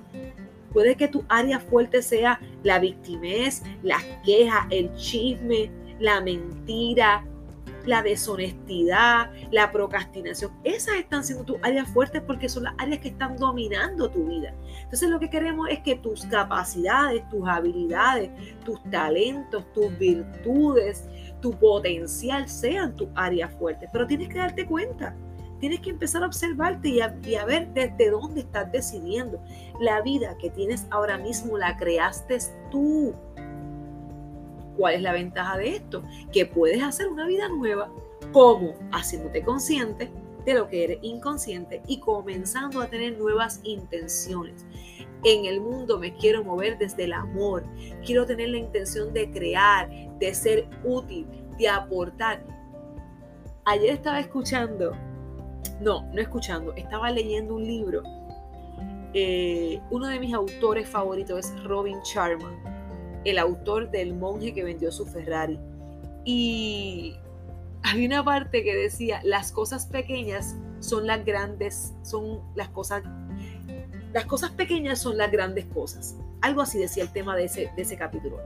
Puede 0.74 0.96
que 0.96 1.08
tu 1.08 1.24
área 1.30 1.60
fuerte 1.60 2.02
sea 2.02 2.40
la 2.64 2.80
victimez, 2.80 3.64
las 3.84 4.04
quejas, 4.26 4.66
el 4.72 4.94
chisme, 4.96 5.72
la 6.00 6.20
mentira, 6.22 7.26
la 7.86 8.02
deshonestidad, 8.02 9.32
la 9.52 9.72
procrastinación. 9.72 10.52
Esas 10.64 10.96
están 10.96 11.24
siendo 11.24 11.46
tus 11.46 11.58
áreas 11.62 11.88
fuertes 11.90 12.22
porque 12.22 12.50
son 12.50 12.64
las 12.64 12.74
áreas 12.78 13.00
que 13.00 13.10
están 13.10 13.38
dominando 13.38 14.10
tu 14.10 14.26
vida. 14.26 14.54
Entonces 14.84 15.10
lo 15.10 15.20
que 15.20 15.30
queremos 15.30 15.70
es 15.70 15.80
que 15.80 15.96
tus 15.96 16.26
capacidades, 16.26 17.28
tus 17.30 17.48
habilidades, 17.48 18.32
tus 18.64 18.82
talentos, 18.90 19.72
tus 19.74 19.98
virtudes, 19.98 21.08
tu 21.42 21.52
potencial 21.52 22.48
sean 22.50 22.96
tus 22.96 23.08
áreas 23.16 23.54
fuertes. 23.54 23.90
Pero 23.92 24.08
tienes 24.08 24.30
que 24.30 24.40
darte 24.40 24.66
cuenta. 24.66 25.16
Tienes 25.60 25.80
que 25.80 25.90
empezar 25.90 26.22
a 26.22 26.28
observarte 26.28 26.90
y 26.90 27.02
a, 27.02 27.18
y 27.24 27.36
a 27.36 27.46
ver 27.46 27.70
desde 27.74 28.12
dónde 28.12 28.42
estás 28.42 28.72
decidiendo. 28.72 29.42
La 29.80 30.02
vida 30.02 30.38
que 30.38 30.50
tienes 30.50 30.86
ahora 30.92 31.18
mismo 31.18 31.58
la 31.58 31.78
creaste 31.78 32.38
tú. 32.70 33.16
¿Cuál 34.78 34.96
es 34.96 35.02
la 35.02 35.14
ventaja 35.14 35.58
de 35.58 35.76
esto? 35.76 36.04
Que 36.32 36.46
puedes 36.46 36.82
hacer 36.84 37.08
una 37.08 37.28
vida 37.28 37.48
nueva, 37.50 37.90
como 38.32 38.74
haciéndote 38.92 39.44
consciente 39.44 40.12
de 40.46 40.54
lo 40.54 40.68
que 40.68 40.84
eres 40.84 41.00
inconsciente 41.02 41.82
y 41.88 42.00
comenzando 42.00 42.82
a 42.82 42.88
tener 42.88 43.18
nuevas 43.18 43.62
intenciones. 43.64 44.66
En 45.24 45.46
el 45.46 45.60
mundo 45.60 45.98
me 45.98 46.14
quiero 46.14 46.44
mover 46.44 46.78
desde 46.78 47.06
el 47.06 47.14
amor. 47.14 47.64
Quiero 48.06 48.26
tener 48.26 48.50
la 48.50 48.58
intención 48.58 49.12
de 49.14 49.32
crear, 49.32 49.90
de 50.20 50.34
ser 50.34 50.68
útil, 50.84 51.26
de 51.58 51.68
aportar. 51.68 52.44
Ayer 53.66 53.92
estaba 53.92 54.20
escuchando, 54.20 54.92
no, 55.82 56.04
no 56.14 56.22
escuchando, 56.22 56.74
estaba 56.74 57.10
leyendo 57.10 57.56
un 57.56 57.66
libro. 57.66 58.04
Eh, 59.14 59.82
uno 59.90 60.08
de 60.08 60.20
mis 60.20 60.34
autores 60.34 60.88
favoritos 60.88 61.40
es 61.40 61.64
Robin 61.64 61.98
Sharma 62.04 62.75
el 63.26 63.40
autor 63.40 63.92
del 63.92 64.14
monje 64.14 64.54
que 64.54 64.64
vendió 64.64 64.92
su 64.92 65.06
Ferrari. 65.06 65.60
Y 66.24 67.18
había 67.84 68.08
una 68.08 68.24
parte 68.24 68.64
que 68.64 68.76
decía, 68.76 69.20
las 69.24 69.52
cosas 69.52 69.88
pequeñas 69.88 70.56
son 70.80 71.08
las 71.08 71.26
grandes, 71.26 71.94
son 72.04 72.42
las 72.56 72.70
cosas, 72.70 73.04
las 74.14 74.26
cosas 74.26 74.52
pequeñas 74.52 75.00
son 75.00 75.18
las 75.18 75.32
grandes 75.32 75.66
cosas. 75.66 76.16
Algo 76.42 76.62
así 76.62 76.78
decía 76.78 77.04
el 77.04 77.12
tema 77.12 77.36
de 77.36 77.46
ese, 77.46 77.72
de 77.76 77.82
ese 77.82 77.98
capítulo. 77.98 78.40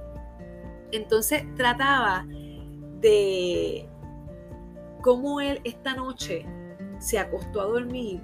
Entonces 0.92 1.44
trataba 1.56 2.26
de 3.02 3.88
cómo 5.02 5.42
él 5.42 5.62
esta 5.64 5.94
noche 5.94 6.46
se 7.00 7.20
acostó 7.20 7.62
a 7.62 7.66
dormir 7.66 8.22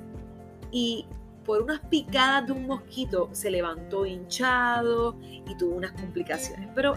y 0.71 1.05
por 1.45 1.61
unas 1.61 1.79
picadas 1.81 2.47
de 2.47 2.53
un 2.53 2.67
mosquito 2.67 3.29
se 3.31 3.51
levantó 3.51 4.05
hinchado 4.05 5.15
y 5.21 5.55
tuvo 5.57 5.75
unas 5.75 5.91
complicaciones. 5.93 6.67
Pero 6.75 6.95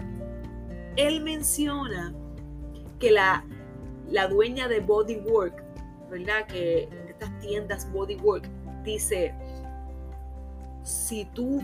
él 0.95 1.21
menciona 1.21 2.13
que 2.99 3.11
la, 3.11 3.45
la 4.09 4.27
dueña 4.27 4.67
de 4.67 4.79
Bodywork, 4.79 5.63
¿verdad? 6.09 6.45
Que 6.47 6.83
en 6.83 7.09
estas 7.09 7.39
tiendas 7.39 7.91
Bodywork 7.91 8.49
dice, 8.83 9.33
si 10.83 11.25
tú 11.25 11.61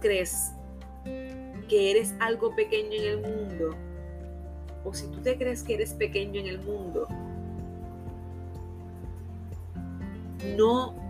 crees 0.00 0.52
que 1.04 1.90
eres 1.90 2.14
algo 2.20 2.54
pequeño 2.54 2.92
en 2.92 3.04
el 3.04 3.20
mundo, 3.20 3.70
o 4.84 4.94
si 4.94 5.06
tú 5.08 5.20
te 5.20 5.36
crees 5.36 5.62
que 5.62 5.74
eres 5.74 5.94
pequeño 5.94 6.40
en 6.40 6.46
el 6.46 6.60
mundo, 6.60 7.08
no 10.56 11.07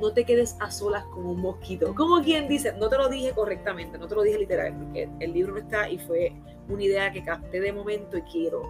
no 0.00 0.12
te 0.12 0.24
quedes 0.24 0.56
a 0.60 0.70
solas 0.70 1.04
como 1.06 1.32
un 1.32 1.40
mosquito. 1.40 1.94
Como 1.94 2.22
quien 2.22 2.48
dice, 2.48 2.72
no 2.74 2.88
te 2.88 2.96
lo 2.96 3.08
dije 3.08 3.32
correctamente, 3.32 3.98
no 3.98 4.06
te 4.06 4.14
lo 4.14 4.22
dije 4.22 4.38
literal, 4.38 4.74
porque 4.76 5.08
el 5.20 5.32
libro 5.32 5.52
no 5.52 5.58
está 5.58 5.88
y 5.88 5.98
fue 5.98 6.32
una 6.68 6.82
idea 6.82 7.12
que 7.12 7.24
capté 7.24 7.60
de 7.60 7.72
momento 7.72 8.16
y 8.18 8.22
quiero, 8.22 8.62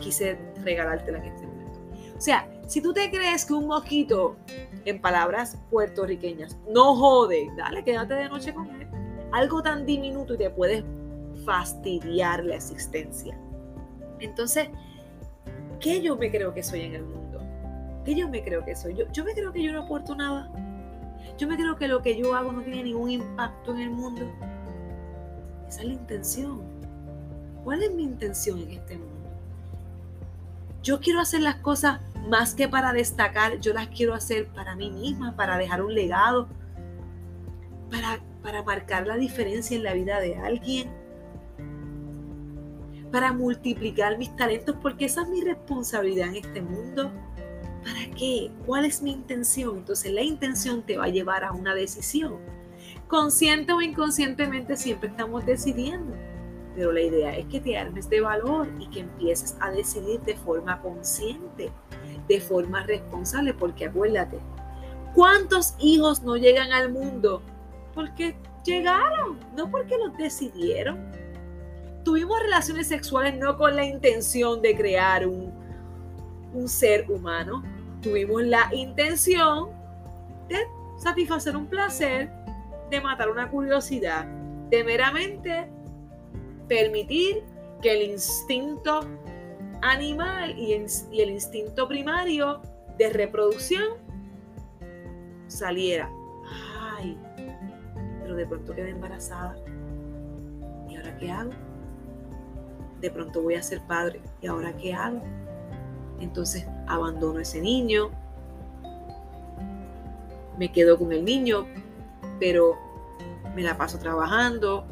quise 0.00 0.38
regalártela 0.64 1.18
en 1.18 1.24
este 1.24 1.46
momento. 1.46 1.80
O 2.16 2.20
sea, 2.20 2.48
si 2.66 2.82
tú 2.82 2.92
te 2.92 3.10
crees 3.10 3.44
que 3.44 3.52
un 3.52 3.66
mosquito, 3.66 4.36
en 4.84 5.00
palabras 5.00 5.56
puertorriqueñas, 5.70 6.56
no 6.68 6.96
jode, 6.96 7.50
dale, 7.56 7.84
quédate 7.84 8.14
de 8.14 8.28
noche 8.28 8.52
con 8.52 8.68
él. 8.80 8.88
Algo 9.32 9.62
tan 9.62 9.86
diminuto 9.86 10.34
y 10.34 10.38
te 10.38 10.50
puedes 10.50 10.82
fastidiar 11.44 12.44
la 12.44 12.56
existencia. 12.56 13.38
Entonces, 14.20 14.68
¿qué 15.80 16.00
yo 16.00 16.16
me 16.16 16.30
creo 16.30 16.52
que 16.52 16.62
soy 16.62 16.82
en 16.82 16.94
el 16.96 17.02
mundo? 17.04 17.17
Yo 18.06 18.28
me 18.28 18.42
creo 18.42 18.64
que 18.64 18.74
soy? 18.74 18.94
Yo, 18.94 19.04
yo 19.12 19.24
me 19.24 19.34
creo 19.34 19.52
que 19.52 19.62
yo 19.62 19.72
no 19.72 19.82
aporto 19.82 20.14
nada. 20.14 20.50
Yo 21.36 21.46
me 21.46 21.56
creo 21.56 21.76
que 21.76 21.88
lo 21.88 22.02
que 22.02 22.16
yo 22.16 22.34
hago 22.34 22.52
no 22.52 22.62
tiene 22.62 22.82
ningún 22.84 23.10
impacto 23.10 23.72
en 23.72 23.80
el 23.80 23.90
mundo. 23.90 24.22
Esa 25.68 25.80
es 25.80 25.86
la 25.86 25.92
intención. 25.92 26.62
¿Cuál 27.64 27.82
es 27.82 27.92
mi 27.92 28.02
intención 28.02 28.58
en 28.58 28.70
este 28.70 28.96
mundo? 28.96 29.14
Yo 30.82 31.00
quiero 31.00 31.20
hacer 31.20 31.42
las 31.42 31.56
cosas 31.56 32.00
más 32.28 32.54
que 32.54 32.68
para 32.68 32.92
destacar, 32.92 33.58
yo 33.60 33.72
las 33.72 33.88
quiero 33.88 34.14
hacer 34.14 34.48
para 34.48 34.74
mí 34.74 34.90
misma, 34.90 35.36
para 35.36 35.58
dejar 35.58 35.82
un 35.82 35.94
legado, 35.94 36.48
para, 37.90 38.20
para 38.42 38.62
marcar 38.62 39.06
la 39.06 39.16
diferencia 39.16 39.76
en 39.76 39.82
la 39.82 39.92
vida 39.92 40.20
de 40.20 40.36
alguien, 40.36 40.90
para 43.10 43.32
multiplicar 43.32 44.18
mis 44.18 44.34
talentos, 44.36 44.76
porque 44.80 45.06
esa 45.06 45.22
es 45.22 45.28
mi 45.28 45.42
responsabilidad 45.42 46.28
en 46.28 46.36
este 46.36 46.62
mundo. 46.62 47.10
¿Para 47.88 48.14
qué? 48.14 48.50
¿Cuál 48.66 48.84
es 48.84 49.00
mi 49.00 49.12
intención? 49.12 49.78
Entonces 49.78 50.12
la 50.12 50.20
intención 50.22 50.82
te 50.82 50.98
va 50.98 51.04
a 51.04 51.08
llevar 51.08 51.42
a 51.42 51.52
una 51.52 51.74
decisión. 51.74 52.36
Consciente 53.06 53.72
o 53.72 53.80
inconscientemente 53.80 54.76
siempre 54.76 55.08
estamos 55.08 55.46
decidiendo, 55.46 56.14
pero 56.74 56.92
la 56.92 57.00
idea 57.00 57.34
es 57.34 57.46
que 57.46 57.60
te 57.60 57.78
armes 57.78 58.10
de 58.10 58.20
valor 58.20 58.68
y 58.78 58.88
que 58.90 59.00
empieces 59.00 59.56
a 59.60 59.70
decidir 59.70 60.20
de 60.20 60.36
forma 60.36 60.82
consciente, 60.82 61.72
de 62.28 62.40
forma 62.42 62.82
responsable, 62.82 63.54
porque 63.54 63.86
acuérdate, 63.86 64.38
¿cuántos 65.14 65.74
hijos 65.78 66.22
no 66.22 66.36
llegan 66.36 66.70
al 66.72 66.92
mundo? 66.92 67.42
Porque 67.94 68.36
llegaron, 68.66 69.38
no 69.56 69.70
porque 69.70 69.96
los 69.96 70.14
decidieron. 70.18 71.10
Tuvimos 72.04 72.38
relaciones 72.42 72.88
sexuales 72.88 73.38
no 73.38 73.56
con 73.56 73.74
la 73.74 73.84
intención 73.84 74.60
de 74.60 74.76
crear 74.76 75.26
un, 75.26 75.56
ser 76.66 77.10
humano, 77.10 77.62
tuvimos 78.02 78.42
la 78.42 78.68
intención 78.72 79.70
de 80.48 80.56
satisfacer 80.96 81.56
un 81.56 81.66
placer, 81.66 82.30
de 82.90 83.00
matar 83.00 83.30
una 83.30 83.50
curiosidad, 83.50 84.26
de 84.70 84.84
meramente 84.84 85.68
permitir 86.68 87.42
que 87.82 87.92
el 87.92 88.10
instinto 88.10 89.00
animal 89.82 90.58
y 90.58 90.72
el, 90.72 91.30
instinto 91.30 91.86
primario 91.86 92.60
de 92.98 93.10
reproducción 93.10 93.84
saliera. 95.46 96.10
Ay, 96.90 97.16
pero 98.22 98.34
de 98.34 98.46
pronto 98.46 98.74
quedé 98.74 98.90
embarazada. 98.90 99.56
¿Y 100.88 100.96
ahora 100.96 101.16
qué 101.18 101.30
hago? 101.30 101.50
De 103.00 103.10
pronto 103.10 103.42
voy 103.42 103.54
a 103.54 103.62
ser 103.62 103.80
padre. 103.82 104.20
¿Y 104.42 104.48
ahora 104.48 104.76
qué 104.76 104.92
hago? 104.92 105.22
Entonces 106.20 106.66
abandono 106.88 107.40
ese 107.40 107.60
niño, 107.60 108.10
me 110.58 110.72
quedo 110.72 110.98
con 110.98 111.12
el 111.12 111.24
niño, 111.24 111.66
pero 112.40 112.76
me 113.54 113.62
la 113.62 113.76
paso 113.76 113.98
trabajando, 113.98 114.84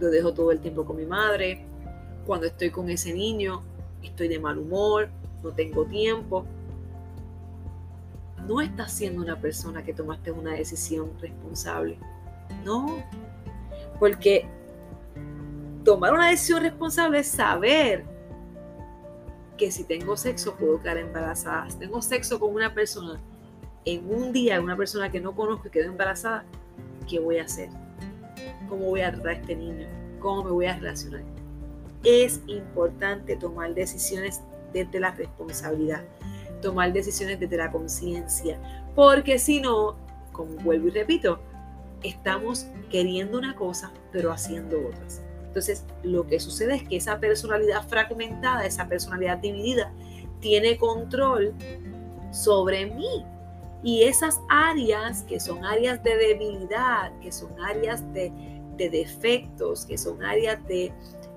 lo 0.00 0.10
dejo 0.10 0.32
todo 0.32 0.50
el 0.50 0.60
tiempo 0.60 0.84
con 0.84 0.96
mi 0.96 1.06
madre. 1.06 1.64
Cuando 2.26 2.46
estoy 2.46 2.70
con 2.70 2.88
ese 2.88 3.12
niño, 3.12 3.62
estoy 4.02 4.28
de 4.28 4.38
mal 4.38 4.58
humor, 4.58 5.10
no 5.42 5.50
tengo 5.50 5.84
tiempo. 5.84 6.44
No 8.46 8.60
estás 8.60 8.92
siendo 8.92 9.22
una 9.22 9.40
persona 9.40 9.84
que 9.84 9.92
tomaste 9.92 10.32
una 10.32 10.52
decisión 10.54 11.10
responsable. 11.20 11.98
No, 12.64 13.02
porque 13.98 14.46
tomar 15.84 16.12
una 16.12 16.28
decisión 16.28 16.62
responsable 16.62 17.20
es 17.20 17.28
saber 17.28 18.04
que 19.56 19.70
si 19.70 19.84
tengo 19.84 20.16
sexo 20.16 20.54
puedo 20.56 20.80
quedar 20.80 20.98
embarazada. 20.98 21.70
Si 21.70 21.78
tengo 21.78 22.02
sexo 22.02 22.40
con 22.40 22.54
una 22.54 22.72
persona 22.74 23.20
en 23.84 24.08
un 24.08 24.32
día, 24.32 24.60
una 24.60 24.76
persona 24.76 25.10
que 25.10 25.20
no 25.20 25.34
conozco 25.34 25.68
y 25.68 25.70
quedo 25.70 25.86
embarazada, 25.86 26.44
¿qué 27.08 27.18
voy 27.18 27.38
a 27.38 27.44
hacer? 27.44 27.68
¿Cómo 28.68 28.86
voy 28.86 29.00
a 29.00 29.12
tratar 29.12 29.32
a 29.32 29.34
este 29.34 29.56
niño? 29.56 29.86
¿Cómo 30.20 30.44
me 30.44 30.50
voy 30.50 30.66
a 30.66 30.76
relacionar? 30.76 31.22
Es 32.04 32.40
importante 32.46 33.36
tomar 33.36 33.74
decisiones 33.74 34.40
desde 34.72 35.00
la 35.00 35.10
responsabilidad, 35.12 36.02
tomar 36.60 36.92
decisiones 36.92 37.38
desde 37.38 37.56
la 37.56 37.70
conciencia, 37.70 38.58
porque 38.94 39.38
si 39.38 39.60
no, 39.60 39.96
como 40.32 40.54
vuelvo 40.56 40.88
y 40.88 40.90
repito, 40.90 41.40
estamos 42.02 42.66
queriendo 42.90 43.38
una 43.38 43.54
cosa, 43.54 43.92
pero 44.10 44.32
haciendo 44.32 44.78
otras. 44.88 45.22
Entonces, 45.52 45.84
lo 46.02 46.26
que 46.26 46.40
sucede 46.40 46.76
es 46.76 46.88
que 46.88 46.96
esa 46.96 47.20
personalidad 47.20 47.86
fragmentada, 47.86 48.64
esa 48.64 48.88
personalidad 48.88 49.36
dividida, 49.36 49.92
tiene 50.40 50.78
control 50.78 51.54
sobre 52.30 52.86
mí. 52.86 53.22
Y 53.82 54.04
esas 54.04 54.40
áreas 54.48 55.24
que 55.24 55.38
son 55.38 55.62
áreas 55.62 56.02
de 56.02 56.16
debilidad, 56.16 57.12
que 57.20 57.30
son 57.30 57.50
áreas 57.60 58.02
de, 58.14 58.32
defectos, 58.78 59.84
que 59.84 59.98
son 59.98 60.24
áreas 60.24 60.66
de, 60.66 60.90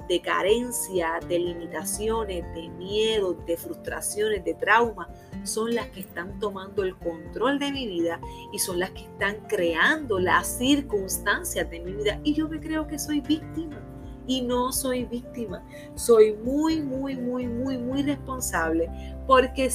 de 0.07 0.21
carencia, 0.21 1.19
de 1.27 1.37
limitaciones, 1.37 2.45
de 2.55 2.69
miedo, 2.69 3.33
de 3.45 3.57
frustraciones, 3.57 4.45
de 4.45 4.53
trauma, 4.53 5.09
son 5.43 5.75
las 5.75 5.89
que 5.89 5.99
están 5.99 6.39
tomando 6.39 6.83
el 6.83 6.95
control 6.95 7.59
de 7.59 7.73
mi 7.73 7.85
vida 7.85 8.21
y 8.53 8.59
son 8.59 8.79
las 8.79 8.91
que 8.91 9.01
están 9.01 9.35
creando 9.49 10.19
las 10.19 10.47
circunstancias 10.47 11.69
de 11.69 11.81
mi 11.81 11.91
vida. 11.91 12.21
Y 12.23 12.33
yo 12.33 12.47
me 12.47 12.61
creo 12.61 12.87
que 12.87 12.97
soy 12.97 13.19
víctima. 13.19 13.94
Y 14.27 14.41
no 14.41 14.71
soy 14.71 15.05
víctima. 15.05 15.63
Soy 15.95 16.33
muy, 16.43 16.81
muy, 16.81 17.15
muy, 17.15 17.47
muy, 17.47 17.77
muy 17.77 18.03
responsable 18.03 18.89
porque 19.27 19.69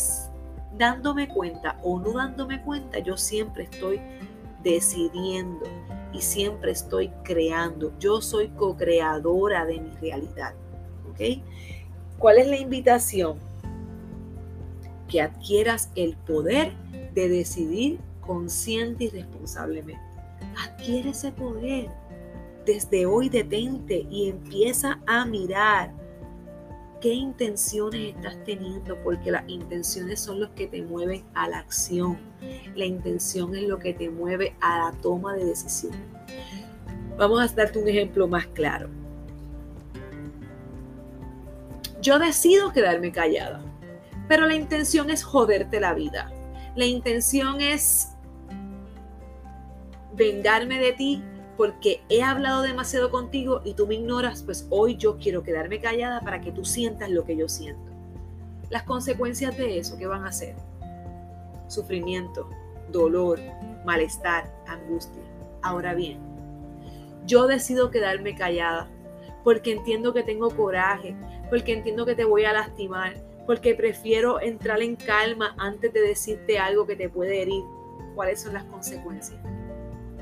dándome 0.76 1.28
cuenta 1.28 1.78
o 1.82 2.00
no 2.00 2.12
dándome 2.12 2.62
cuenta, 2.62 2.98
yo 2.98 3.16
siempre 3.16 3.64
estoy 3.64 4.00
decidiendo 4.62 5.66
y 6.12 6.20
siempre 6.20 6.72
estoy 6.72 7.10
creando. 7.22 7.92
Yo 7.98 8.20
soy 8.20 8.48
co-creadora 8.48 9.64
de 9.66 9.80
mi 9.80 9.90
realidad. 10.00 10.54
¿Ok? 11.10 11.42
¿Cuál 12.18 12.38
es 12.38 12.46
la 12.48 12.56
invitación? 12.56 13.38
Que 15.08 15.22
adquieras 15.22 15.90
el 15.94 16.16
poder 16.16 16.72
de 17.14 17.28
decidir 17.28 17.98
consciente 18.20 19.04
y 19.04 19.08
responsablemente. 19.08 20.02
Adquiere 20.68 21.10
ese 21.10 21.32
poder. 21.32 21.90
Desde 22.64 23.06
hoy 23.06 23.28
detente 23.28 24.06
y 24.10 24.28
empieza 24.28 25.00
a 25.06 25.24
mirar 25.24 25.92
qué 27.00 27.14
intenciones 27.14 28.14
estás 28.14 28.36
teniendo, 28.44 28.96
porque 29.02 29.30
las 29.30 29.48
intenciones 29.48 30.20
son 30.20 30.40
los 30.40 30.50
que 30.50 30.66
te 30.66 30.82
mueven 30.82 31.24
a 31.34 31.48
la 31.48 31.58
acción. 31.58 32.18
La 32.74 32.84
intención 32.84 33.54
es 33.56 33.62
lo 33.62 33.78
que 33.78 33.94
te 33.94 34.10
mueve 34.10 34.54
a 34.60 34.78
la 34.78 34.92
toma 35.00 35.34
de 35.34 35.46
decisiones. 35.46 36.00
Vamos 37.16 37.40
a 37.40 37.54
darte 37.54 37.78
un 37.78 37.88
ejemplo 37.88 38.28
más 38.28 38.46
claro. 38.48 38.88
Yo 42.02 42.18
decido 42.18 42.72
quedarme 42.72 43.12
callada, 43.12 43.62
pero 44.28 44.46
la 44.46 44.54
intención 44.54 45.10
es 45.10 45.22
joderte 45.22 45.80
la 45.80 45.92
vida. 45.92 46.32
La 46.76 46.86
intención 46.86 47.60
es 47.60 48.08
vengarme 50.14 50.78
de 50.78 50.92
ti 50.92 51.22
porque 51.60 52.00
he 52.08 52.22
hablado 52.22 52.62
demasiado 52.62 53.10
contigo 53.10 53.60
y 53.66 53.74
tú 53.74 53.86
me 53.86 53.96
ignoras, 53.96 54.42
pues 54.42 54.66
hoy 54.70 54.96
yo 54.96 55.18
quiero 55.18 55.42
quedarme 55.42 55.78
callada 55.78 56.22
para 56.22 56.40
que 56.40 56.52
tú 56.52 56.64
sientas 56.64 57.10
lo 57.10 57.26
que 57.26 57.36
yo 57.36 57.50
siento. 57.50 57.92
Las 58.70 58.84
consecuencias 58.84 59.54
de 59.58 59.76
eso, 59.76 59.98
¿qué 59.98 60.06
van 60.06 60.24
a 60.24 60.32
ser? 60.32 60.56
Sufrimiento, 61.68 62.48
dolor, 62.90 63.38
malestar, 63.84 64.50
angustia. 64.66 65.20
Ahora 65.60 65.92
bien, 65.92 66.18
yo 67.26 67.46
decido 67.46 67.90
quedarme 67.90 68.34
callada 68.34 68.88
porque 69.44 69.72
entiendo 69.72 70.14
que 70.14 70.22
tengo 70.22 70.48
coraje, 70.56 71.14
porque 71.50 71.74
entiendo 71.74 72.06
que 72.06 72.14
te 72.14 72.24
voy 72.24 72.46
a 72.46 72.54
lastimar, 72.54 73.16
porque 73.44 73.74
prefiero 73.74 74.40
entrar 74.40 74.80
en 74.80 74.96
calma 74.96 75.54
antes 75.58 75.92
de 75.92 76.00
decirte 76.00 76.58
algo 76.58 76.86
que 76.86 76.96
te 76.96 77.10
puede 77.10 77.42
herir. 77.42 77.64
¿Cuáles 78.14 78.40
son 78.40 78.54
las 78.54 78.64
consecuencias? 78.64 79.38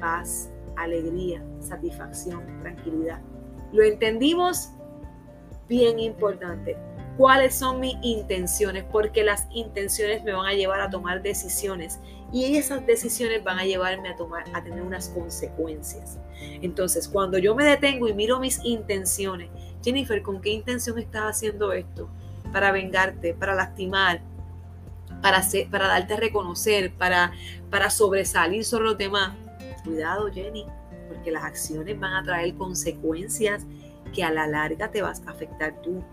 Paz, 0.01 0.51
alegría, 0.83 1.43
satisfacción, 1.61 2.61
tranquilidad. 2.61 3.21
Lo 3.73 3.83
entendimos 3.83 4.71
bien 5.69 5.99
importante. 5.99 6.77
¿Cuáles 7.17 7.55
son 7.57 7.81
mis 7.81 7.97
intenciones? 8.03 8.85
Porque 8.85 9.25
las 9.25 9.47
intenciones 9.51 10.23
me 10.23 10.33
van 10.33 10.47
a 10.47 10.55
llevar 10.55 10.81
a 10.81 10.89
tomar 10.89 11.21
decisiones 11.21 11.99
y 12.33 12.57
esas 12.57 12.87
decisiones 12.87 13.43
van 13.43 13.59
a 13.59 13.65
llevarme 13.65 14.11
a 14.11 14.17
tomar 14.17 14.45
a 14.55 14.63
tener 14.63 14.83
unas 14.83 15.09
consecuencias. 15.09 16.19
Entonces, 16.63 17.09
cuando 17.09 17.39
yo 17.39 17.55
me 17.55 17.65
detengo 17.65 18.09
y 18.09 18.15
miro 18.15 18.39
mis 18.39 18.65
intenciones, 18.65 19.51
Jennifer, 19.83 20.23
¿con 20.23 20.41
qué 20.41 20.51
intención 20.51 20.99
estás 20.99 21.23
haciendo 21.23 21.73
esto? 21.73 22.09
Para 22.53 22.71
vengarte, 22.71 23.35
para 23.35 23.55
lastimar, 23.55 24.21
para, 25.23 25.43
para 25.71 25.89
darte 25.89 26.15
a 26.15 26.17
reconocer, 26.19 26.93
para, 26.93 27.33
para 27.71 27.91
sobresalir 27.91 28.65
sobre 28.65 28.85
los 28.85 28.99
demás. 28.99 29.33
Cuidado, 29.89 30.31
Jenny, 30.31 30.67
porque 31.09 31.31
las 31.31 31.43
acciones 31.43 31.99
van 31.99 32.13
a 32.13 32.23
traer 32.23 32.55
consecuencias 32.57 33.65
que 34.15 34.23
a 34.23 34.31
la 34.31 34.47
larga 34.47 34.91
te 34.91 35.01
vas 35.01 35.27
a 35.27 35.31
afectar 35.31 35.81
tú. 35.81 36.05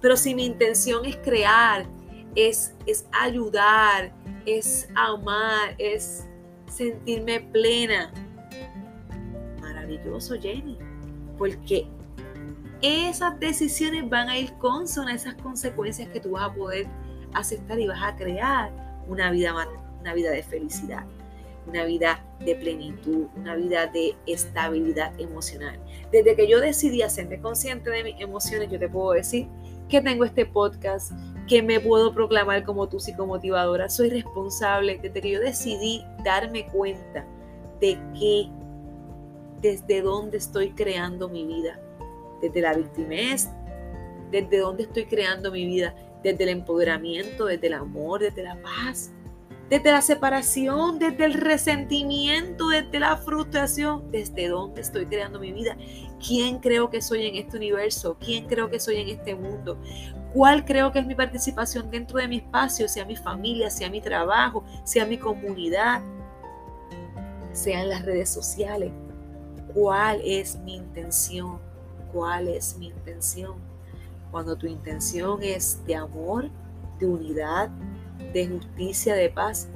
Pero 0.00 0.16
si 0.16 0.34
mi 0.34 0.44
intención 0.44 1.04
es 1.04 1.16
crear, 1.18 1.86
es, 2.34 2.74
es 2.86 3.06
ayudar, 3.12 4.12
es 4.46 4.88
amar, 4.96 5.76
es 5.78 6.26
sentirme 6.68 7.40
plena, 7.40 8.12
maravilloso, 9.60 10.34
Jenny, 10.40 10.76
porque 11.38 11.86
esas 12.82 13.38
decisiones 13.38 14.08
van 14.08 14.28
a 14.28 14.38
ir 14.38 14.52
con 14.54 14.86
a 15.06 15.14
esas 15.14 15.34
consecuencias 15.36 16.08
que 16.08 16.18
tú 16.18 16.32
vas 16.32 16.50
a 16.50 16.52
poder 16.52 16.88
aceptar 17.32 17.78
y 17.78 17.86
vas 17.86 18.02
a 18.02 18.16
crear 18.16 18.72
una 19.06 19.30
vida, 19.30 19.54
una 20.00 20.14
vida 20.14 20.32
de 20.32 20.42
felicidad 20.42 21.06
una 21.66 21.84
vida 21.84 22.24
de 22.44 22.54
plenitud, 22.54 23.26
una 23.36 23.54
vida 23.54 23.86
de 23.86 24.14
estabilidad 24.26 25.18
emocional. 25.20 25.78
Desde 26.10 26.34
que 26.34 26.48
yo 26.48 26.60
decidí 26.60 27.02
hacerme 27.02 27.40
consciente 27.40 27.90
de 27.90 28.04
mis 28.04 28.20
emociones, 28.20 28.70
yo 28.70 28.78
te 28.78 28.88
puedo 28.88 29.12
decir 29.12 29.46
que 29.88 30.00
tengo 30.00 30.24
este 30.24 30.46
podcast, 30.46 31.12
que 31.48 31.62
me 31.62 31.80
puedo 31.80 32.14
proclamar 32.14 32.64
como 32.64 32.88
tu 32.88 33.00
psicomotivadora. 33.00 33.88
Soy 33.88 34.08
responsable 34.10 34.98
desde 35.02 35.20
que 35.20 35.30
yo 35.30 35.40
decidí 35.40 36.04
darme 36.24 36.66
cuenta 36.66 37.26
de 37.80 37.98
que 38.18 38.48
desde 39.60 40.00
dónde 40.02 40.38
estoy 40.38 40.70
creando 40.70 41.28
mi 41.28 41.44
vida, 41.44 41.78
desde 42.40 42.60
la 42.60 42.74
victimez, 42.74 43.48
desde 44.30 44.58
dónde 44.58 44.84
estoy 44.84 45.04
creando 45.06 45.50
mi 45.50 45.66
vida, 45.66 45.94
desde 46.22 46.44
el 46.44 46.50
empoderamiento, 46.50 47.46
desde 47.46 47.66
el 47.66 47.74
amor, 47.74 48.20
desde 48.20 48.42
la 48.42 48.56
paz, 48.62 49.12
desde 49.70 49.92
la 49.92 50.02
separación, 50.02 50.98
desde 50.98 51.24
el 51.24 51.34
resentimiento, 51.34 52.68
desde 52.68 52.98
la 52.98 53.16
frustración, 53.16 54.10
desde 54.10 54.48
dónde 54.48 54.80
estoy 54.80 55.06
creando 55.06 55.38
mi 55.38 55.52
vida, 55.52 55.76
quién 56.24 56.58
creo 56.58 56.90
que 56.90 57.00
soy 57.00 57.26
en 57.26 57.36
este 57.36 57.56
universo, 57.56 58.16
quién 58.18 58.46
creo 58.46 58.68
que 58.68 58.80
soy 58.80 58.96
en 58.96 59.08
este 59.08 59.36
mundo, 59.36 59.78
cuál 60.34 60.64
creo 60.64 60.90
que 60.90 60.98
es 60.98 61.06
mi 61.06 61.14
participación 61.14 61.88
dentro 61.88 62.18
de 62.18 62.26
mi 62.26 62.38
espacio, 62.38 62.88
sea 62.88 63.04
mi 63.04 63.14
familia, 63.14 63.70
sea 63.70 63.88
mi 63.88 64.00
trabajo, 64.00 64.64
sea 64.82 65.06
mi 65.06 65.16
comunidad, 65.16 66.02
sean 67.52 67.88
las 67.88 68.04
redes 68.04 68.28
sociales, 68.28 68.90
cuál 69.72 70.20
es 70.24 70.56
mi 70.58 70.74
intención, 70.74 71.60
cuál 72.12 72.48
es 72.48 72.76
mi 72.76 72.88
intención. 72.88 73.54
Cuando 74.32 74.56
tu 74.56 74.66
intención 74.66 75.42
es 75.42 75.84
de 75.86 75.96
amor, 75.96 76.50
de 76.98 77.06
unidad, 77.06 77.70
de 78.32 78.48
justicia, 78.48 79.14
de 79.14 79.28
paz, 79.30 79.68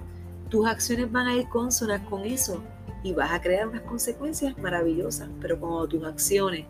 tus 0.49 0.67
acciones 0.67 1.11
van 1.11 1.27
a 1.27 1.35
ir 1.35 1.49
consonas 1.49 2.01
con 2.03 2.25
eso 2.25 2.62
y 3.03 3.12
vas 3.12 3.33
a 3.33 3.40
crear 3.40 3.69
unas 3.69 3.83
consecuencias 3.83 4.57
maravillosas. 4.59 5.29
Pero 5.40 5.59
cuando 5.59 5.87
tus 5.88 6.05
acciones, 6.05 6.67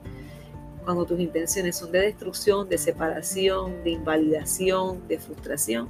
cuando 0.85 1.05
tus 1.05 1.21
intenciones 1.21 1.77
son 1.77 1.93
de 1.93 2.01
destrucción, 2.01 2.69
de 2.69 2.79
separación, 2.79 3.83
de 3.85 3.91
invalidación, 3.91 5.07
de 5.09 5.19
frustración, 5.19 5.89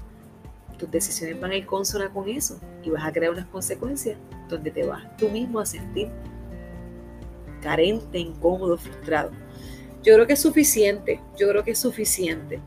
tus 0.78 0.90
decisiones 0.90 1.40
van 1.40 1.52
a 1.52 1.56
ir 1.56 1.66
consonas 1.66 2.10
con 2.10 2.28
eso 2.28 2.58
y 2.82 2.90
vas 2.90 3.04
a 3.04 3.12
crear 3.12 3.32
unas 3.32 3.46
consecuencias 3.46 4.18
donde 4.48 4.70
te 4.70 4.84
vas 4.84 5.16
tú 5.16 5.28
mismo 5.28 5.60
a 5.60 5.66
sentir 5.66 6.10
carente, 7.62 8.18
incómodo, 8.18 8.76
frustrado. 8.76 9.30
Yo 10.02 10.14
creo 10.14 10.26
que 10.26 10.34
es 10.34 10.40
suficiente, 10.40 11.20
yo 11.38 11.48
creo 11.48 11.64
que 11.64 11.70
es 11.70 11.78
suficiente. 11.78 12.60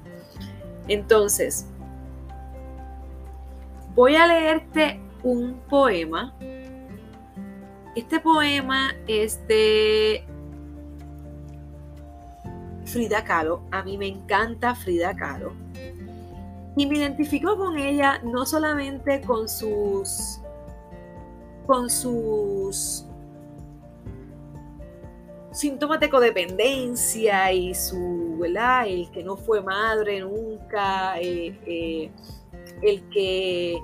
Entonces, 0.88 1.68
voy 3.97 4.15
a 4.15 4.27
leerte 4.27 4.99
un 5.23 5.60
poema. 5.67 6.31
Este 7.95 8.19
poema 8.19 8.93
es 9.07 9.45
de 9.47 10.23
Frida 12.86 13.23
Kahlo. 13.23 13.63
A 13.71 13.81
mí 13.81 13.97
me 13.97 14.05
encanta 14.05 14.75
Frida 14.75 15.15
Kahlo. 15.15 15.53
Y 16.75 16.86
me 16.86 16.99
identifico 16.99 17.57
con 17.57 17.75
ella 17.75 18.21
no 18.23 18.45
solamente 18.45 19.19
con 19.21 19.49
sus 19.49 20.39
con 21.65 21.89
sus 21.89 23.03
síntomas 25.51 25.99
de 25.99 26.07
codependencia 26.07 27.51
y 27.51 27.73
su, 27.73 28.38
¿verdad? 28.39 28.88
El 28.88 29.10
que 29.10 29.23
no 29.23 29.36
fue 29.36 29.60
madre 29.62 30.21
nunca, 30.21 31.19
eh, 31.19 31.60
eh, 31.65 32.12
el 32.82 33.08
que 33.10 33.78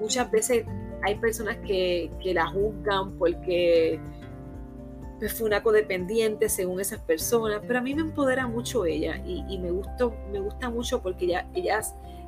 muchas 0.00 0.30
veces 0.30 0.64
hay 1.02 1.14
personas 1.16 1.56
que, 1.58 2.10
la 2.24 2.46
juzgan 2.48 3.16
porque 3.18 4.00
pues, 5.18 5.32
fue 5.32 5.46
una 5.46 5.62
codependiente 5.62 6.48
según 6.48 6.80
esas 6.80 7.00
personas, 7.00 7.60
pero 7.66 7.78
a 7.78 7.82
mí 7.82 7.94
me 7.94 8.02
empodera 8.02 8.46
mucho 8.46 8.84
ella 8.84 9.22
y, 9.24 9.58
me, 9.58 9.70
gustó, 9.70 10.14
me 10.32 10.40
gusta 10.40 10.70
mucho 10.70 11.02
porque 11.02 11.26
ella, 11.26 11.48
ella 11.54 11.80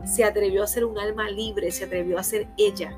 se 0.05 0.25
atrevió 0.25 0.63
a 0.63 0.67
ser 0.67 0.85
un 0.85 0.99
alma 0.99 1.31
libre, 1.31 1.71
se 1.71 1.85
atrevió 1.85 2.19
a 2.19 2.23
ser 2.23 2.47
ella. 2.57 2.97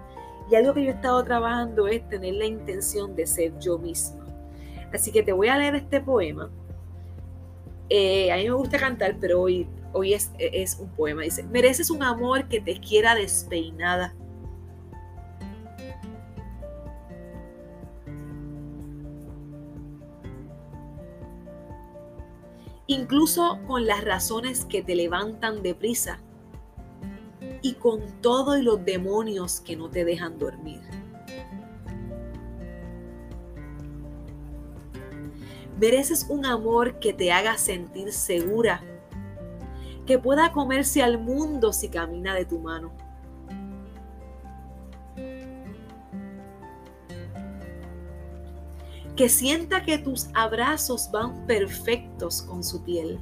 Y 0.51 0.57
algo 0.57 0.75
que 0.75 0.83
yo 0.83 0.91
he 0.91 0.95
estado 0.95 1.23
trabajando 1.25 1.87
es 1.87 2.07
tener 2.09 2.35
la 2.35 2.45
intención 2.45 3.15
de 3.15 3.27
ser 3.27 3.57
yo 3.61 3.79
misma. 3.79 4.27
Así 4.93 5.13
que 5.13 5.23
te 5.23 5.33
voy 5.33 5.49
a 5.49 5.57
leer 5.57 5.77
este 5.77 6.01
poema 6.01 6.51
Eh, 7.89 8.31
a 8.31 8.37
mí 8.37 8.45
me 8.45 8.55
gusta 8.55 8.79
cantar, 8.79 9.17
pero 9.21 9.41
hoy, 9.43 9.67
hoy 9.92 10.14
es, 10.14 10.79
un 10.79 10.88
poema. 10.90 11.22
Dice, 11.22 11.42
mereces 11.44 11.90
un 11.90 12.03
amor 12.03 12.48
que 12.48 12.61
te 12.61 12.79
quiera 12.81 13.14
despeinada. 13.14 14.14
Incluso 22.87 23.61
con 23.68 23.87
las 23.87 24.05
razones 24.05 24.64
que 24.64 24.83
te 24.83 24.96
levantan 24.96 25.62
deprisa 25.62 26.20
y 27.62 27.74
con 27.74 28.00
todo 28.20 28.59
y 28.59 28.62
los 28.62 28.85
demonios 28.85 29.61
que 29.61 29.76
no 29.76 29.88
te 29.90 30.05
dejan 30.05 30.38
dormir. 30.38 30.81
Mereces 35.81 36.26
un 36.29 36.44
amor 36.44 36.98
que 36.98 37.14
te 37.14 37.33
haga 37.33 37.57
sentir 37.57 38.12
segura, 38.12 38.83
que 40.11 40.18
pueda 40.18 40.51
comerse 40.51 41.05
al 41.05 41.18
mundo 41.18 41.73
si 41.73 41.88
camina 41.88 42.35
de 42.35 42.44
tu 42.44 42.59
mano. 42.59 42.90
Que 49.14 49.29
sienta 49.29 49.85
que 49.85 49.99
tus 49.99 50.27
abrazos 50.35 51.12
van 51.12 51.46
perfectos 51.46 52.42
con 52.42 52.64
su 52.64 52.83
piel 52.83 53.20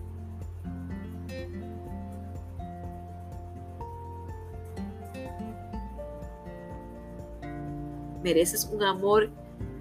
Mereces 8.22 8.64
un 8.72 8.82
amor 8.82 9.28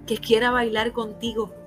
que 0.06 0.18
quiera 0.18 0.50
bailar 0.50 0.92
contigo. 0.92 1.57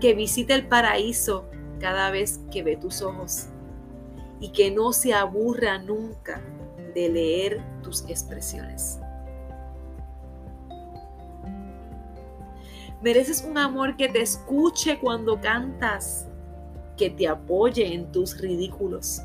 Que 0.00 0.14
visite 0.14 0.54
el 0.54 0.66
paraíso 0.66 1.44
cada 1.80 2.10
vez 2.10 2.40
que 2.50 2.62
ve 2.62 2.76
tus 2.76 3.02
ojos 3.02 3.46
y 4.40 4.50
que 4.50 4.70
no 4.70 4.92
se 4.92 5.14
aburra 5.14 5.78
nunca 5.78 6.40
de 6.94 7.08
leer 7.08 7.60
tus 7.82 8.04
expresiones. 8.08 8.98
Mereces 13.02 13.44
un 13.48 13.56
amor 13.58 13.96
que 13.96 14.08
te 14.08 14.20
escuche 14.20 14.98
cuando 14.98 15.40
cantas 15.40 16.26
que 16.96 17.10
te 17.10 17.28
apoye 17.28 17.94
en 17.94 18.10
tus 18.10 18.40
ridículos. 18.40 19.22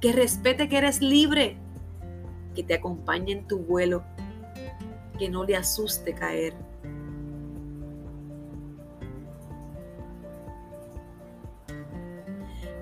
Que 0.00 0.12
respete 0.12 0.68
que 0.68 0.78
eres 0.78 1.00
libre, 1.00 1.56
que 2.54 2.62
te 2.62 2.74
acompañe 2.74 3.32
en 3.32 3.48
tu 3.48 3.58
vuelo, 3.58 4.04
que 5.18 5.28
no 5.28 5.44
le 5.44 5.56
asuste 5.56 6.14
caer. 6.14 6.54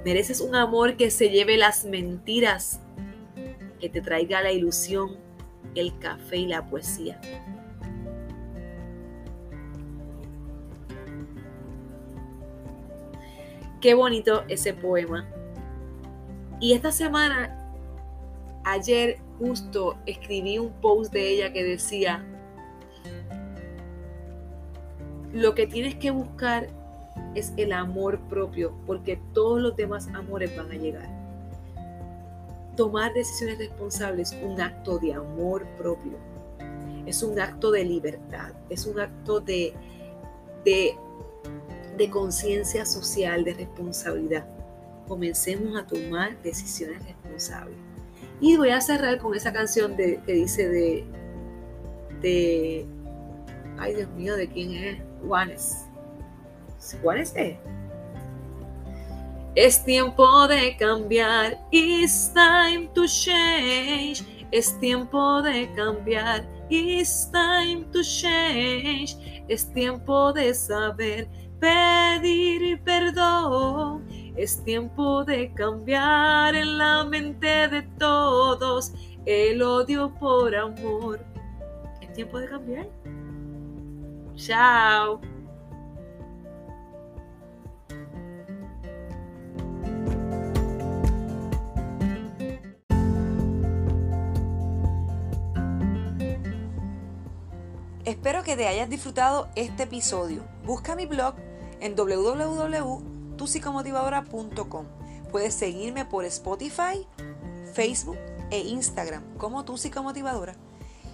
Mereces 0.04 0.40
un 0.40 0.56
amor 0.56 0.96
que 0.96 1.10
se 1.10 1.30
lleve 1.30 1.56
las 1.56 1.84
mentiras, 1.84 2.80
que 3.80 3.88
te 3.88 4.00
traiga 4.00 4.42
la 4.42 4.50
ilusión, 4.50 5.16
el 5.74 5.96
café 5.98 6.38
y 6.38 6.46
la 6.46 6.66
poesía. 6.66 7.20
Qué 13.80 13.94
bonito 13.94 14.44
ese 14.48 14.74
poema. 14.74 15.28
Y 16.60 16.72
esta 16.72 16.92
semana, 16.92 17.61
ayer 18.64 19.18
justo 19.38 19.96
escribí 20.06 20.58
un 20.58 20.72
post 20.80 21.12
de 21.12 21.28
ella 21.28 21.52
que 21.52 21.64
decía, 21.64 22.24
lo 25.32 25.54
que 25.54 25.66
tienes 25.66 25.94
que 25.96 26.10
buscar 26.10 26.68
es 27.34 27.52
el 27.56 27.72
amor 27.72 28.20
propio, 28.28 28.72
porque 28.86 29.18
todos 29.32 29.60
los 29.60 29.76
demás 29.76 30.08
amores 30.14 30.54
van 30.56 30.70
a 30.70 30.74
llegar. 30.74 31.08
Tomar 32.76 33.12
decisiones 33.12 33.58
responsables 33.58 34.32
es 34.32 34.42
un 34.42 34.60
acto 34.60 34.98
de 34.98 35.14
amor 35.14 35.66
propio, 35.78 36.18
es 37.06 37.22
un 37.22 37.38
acto 37.38 37.70
de 37.70 37.84
libertad, 37.84 38.52
es 38.70 38.86
un 38.86 39.00
acto 39.00 39.40
de, 39.40 39.74
de 40.64 40.96
de 41.96 42.10
conciencia 42.10 42.86
social, 42.86 43.44
de 43.44 43.54
responsabilidad. 43.54 44.46
Comencemos 45.06 45.78
a 45.78 45.86
tomar 45.86 46.40
decisiones 46.42 47.02
responsables. 47.04 47.76
Y 48.42 48.56
voy 48.56 48.70
a 48.70 48.80
cerrar 48.80 49.18
con 49.18 49.36
esa 49.36 49.52
canción 49.52 49.96
que 49.96 50.20
dice 50.26 50.68
de, 50.68 51.04
de, 52.20 52.84
ay 53.78 53.94
Dios 53.94 54.10
mío, 54.10 54.36
¿de 54.36 54.48
quién 54.48 54.72
es? 54.72 54.98
Juanes. 55.24 55.86
¿Juanes 57.00 57.32
es? 57.36 57.56
Es 59.54 59.84
tiempo 59.84 60.48
de 60.48 60.76
cambiar, 60.76 61.56
it's 61.70 62.32
time 62.34 62.88
to 62.94 63.06
change. 63.06 64.24
Es 64.50 64.76
tiempo 64.80 65.40
de 65.42 65.70
cambiar, 65.76 66.44
it's 66.68 67.30
time 67.30 67.84
to 67.92 68.02
change. 68.02 69.16
Es 69.46 69.72
tiempo 69.72 70.32
de 70.32 70.52
saber 70.52 71.28
pedir. 71.60 72.61
Es 74.42 74.64
tiempo 74.64 75.24
de 75.24 75.54
cambiar 75.54 76.56
en 76.56 76.76
la 76.76 77.04
mente 77.04 77.68
de 77.68 77.82
todos 77.96 78.92
el 79.24 79.62
odio 79.62 80.12
por 80.18 80.52
amor. 80.56 81.20
Es 82.00 82.12
tiempo 82.12 82.40
de 82.40 82.48
cambiar. 82.48 82.88
Chao. 84.34 85.20
Espero 98.04 98.42
que 98.42 98.56
te 98.56 98.66
hayas 98.66 98.90
disfrutado 98.90 99.50
este 99.54 99.84
episodio. 99.84 100.42
Busca 100.64 100.96
mi 100.96 101.06
blog 101.06 101.36
en 101.78 101.94
tusicomotivadora.com. 103.42 104.86
Puedes 105.32 105.54
seguirme 105.54 106.04
por 106.04 106.24
Spotify, 106.26 107.04
Facebook 107.74 108.16
e 108.52 108.60
Instagram 108.60 109.24
como 109.36 109.64
Tu 109.64 109.76
Psicomotivadora. 109.76 110.54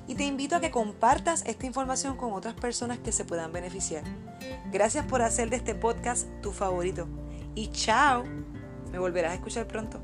Y 0.06 0.14
te 0.14 0.24
invito 0.24 0.54
a 0.54 0.60
que 0.60 0.70
compartas 0.70 1.42
esta 1.46 1.64
información 1.64 2.18
con 2.18 2.34
otras 2.34 2.52
personas 2.52 2.98
que 2.98 3.12
se 3.12 3.24
puedan 3.24 3.50
beneficiar. 3.50 4.04
Gracias 4.70 5.06
por 5.06 5.22
hacer 5.22 5.48
de 5.48 5.56
este 5.56 5.74
podcast 5.74 6.28
tu 6.42 6.52
favorito. 6.52 7.08
Y 7.54 7.68
chao. 7.68 8.24
Me 8.92 8.98
volverás 8.98 9.32
a 9.32 9.34
escuchar 9.36 9.66
pronto. 9.66 9.98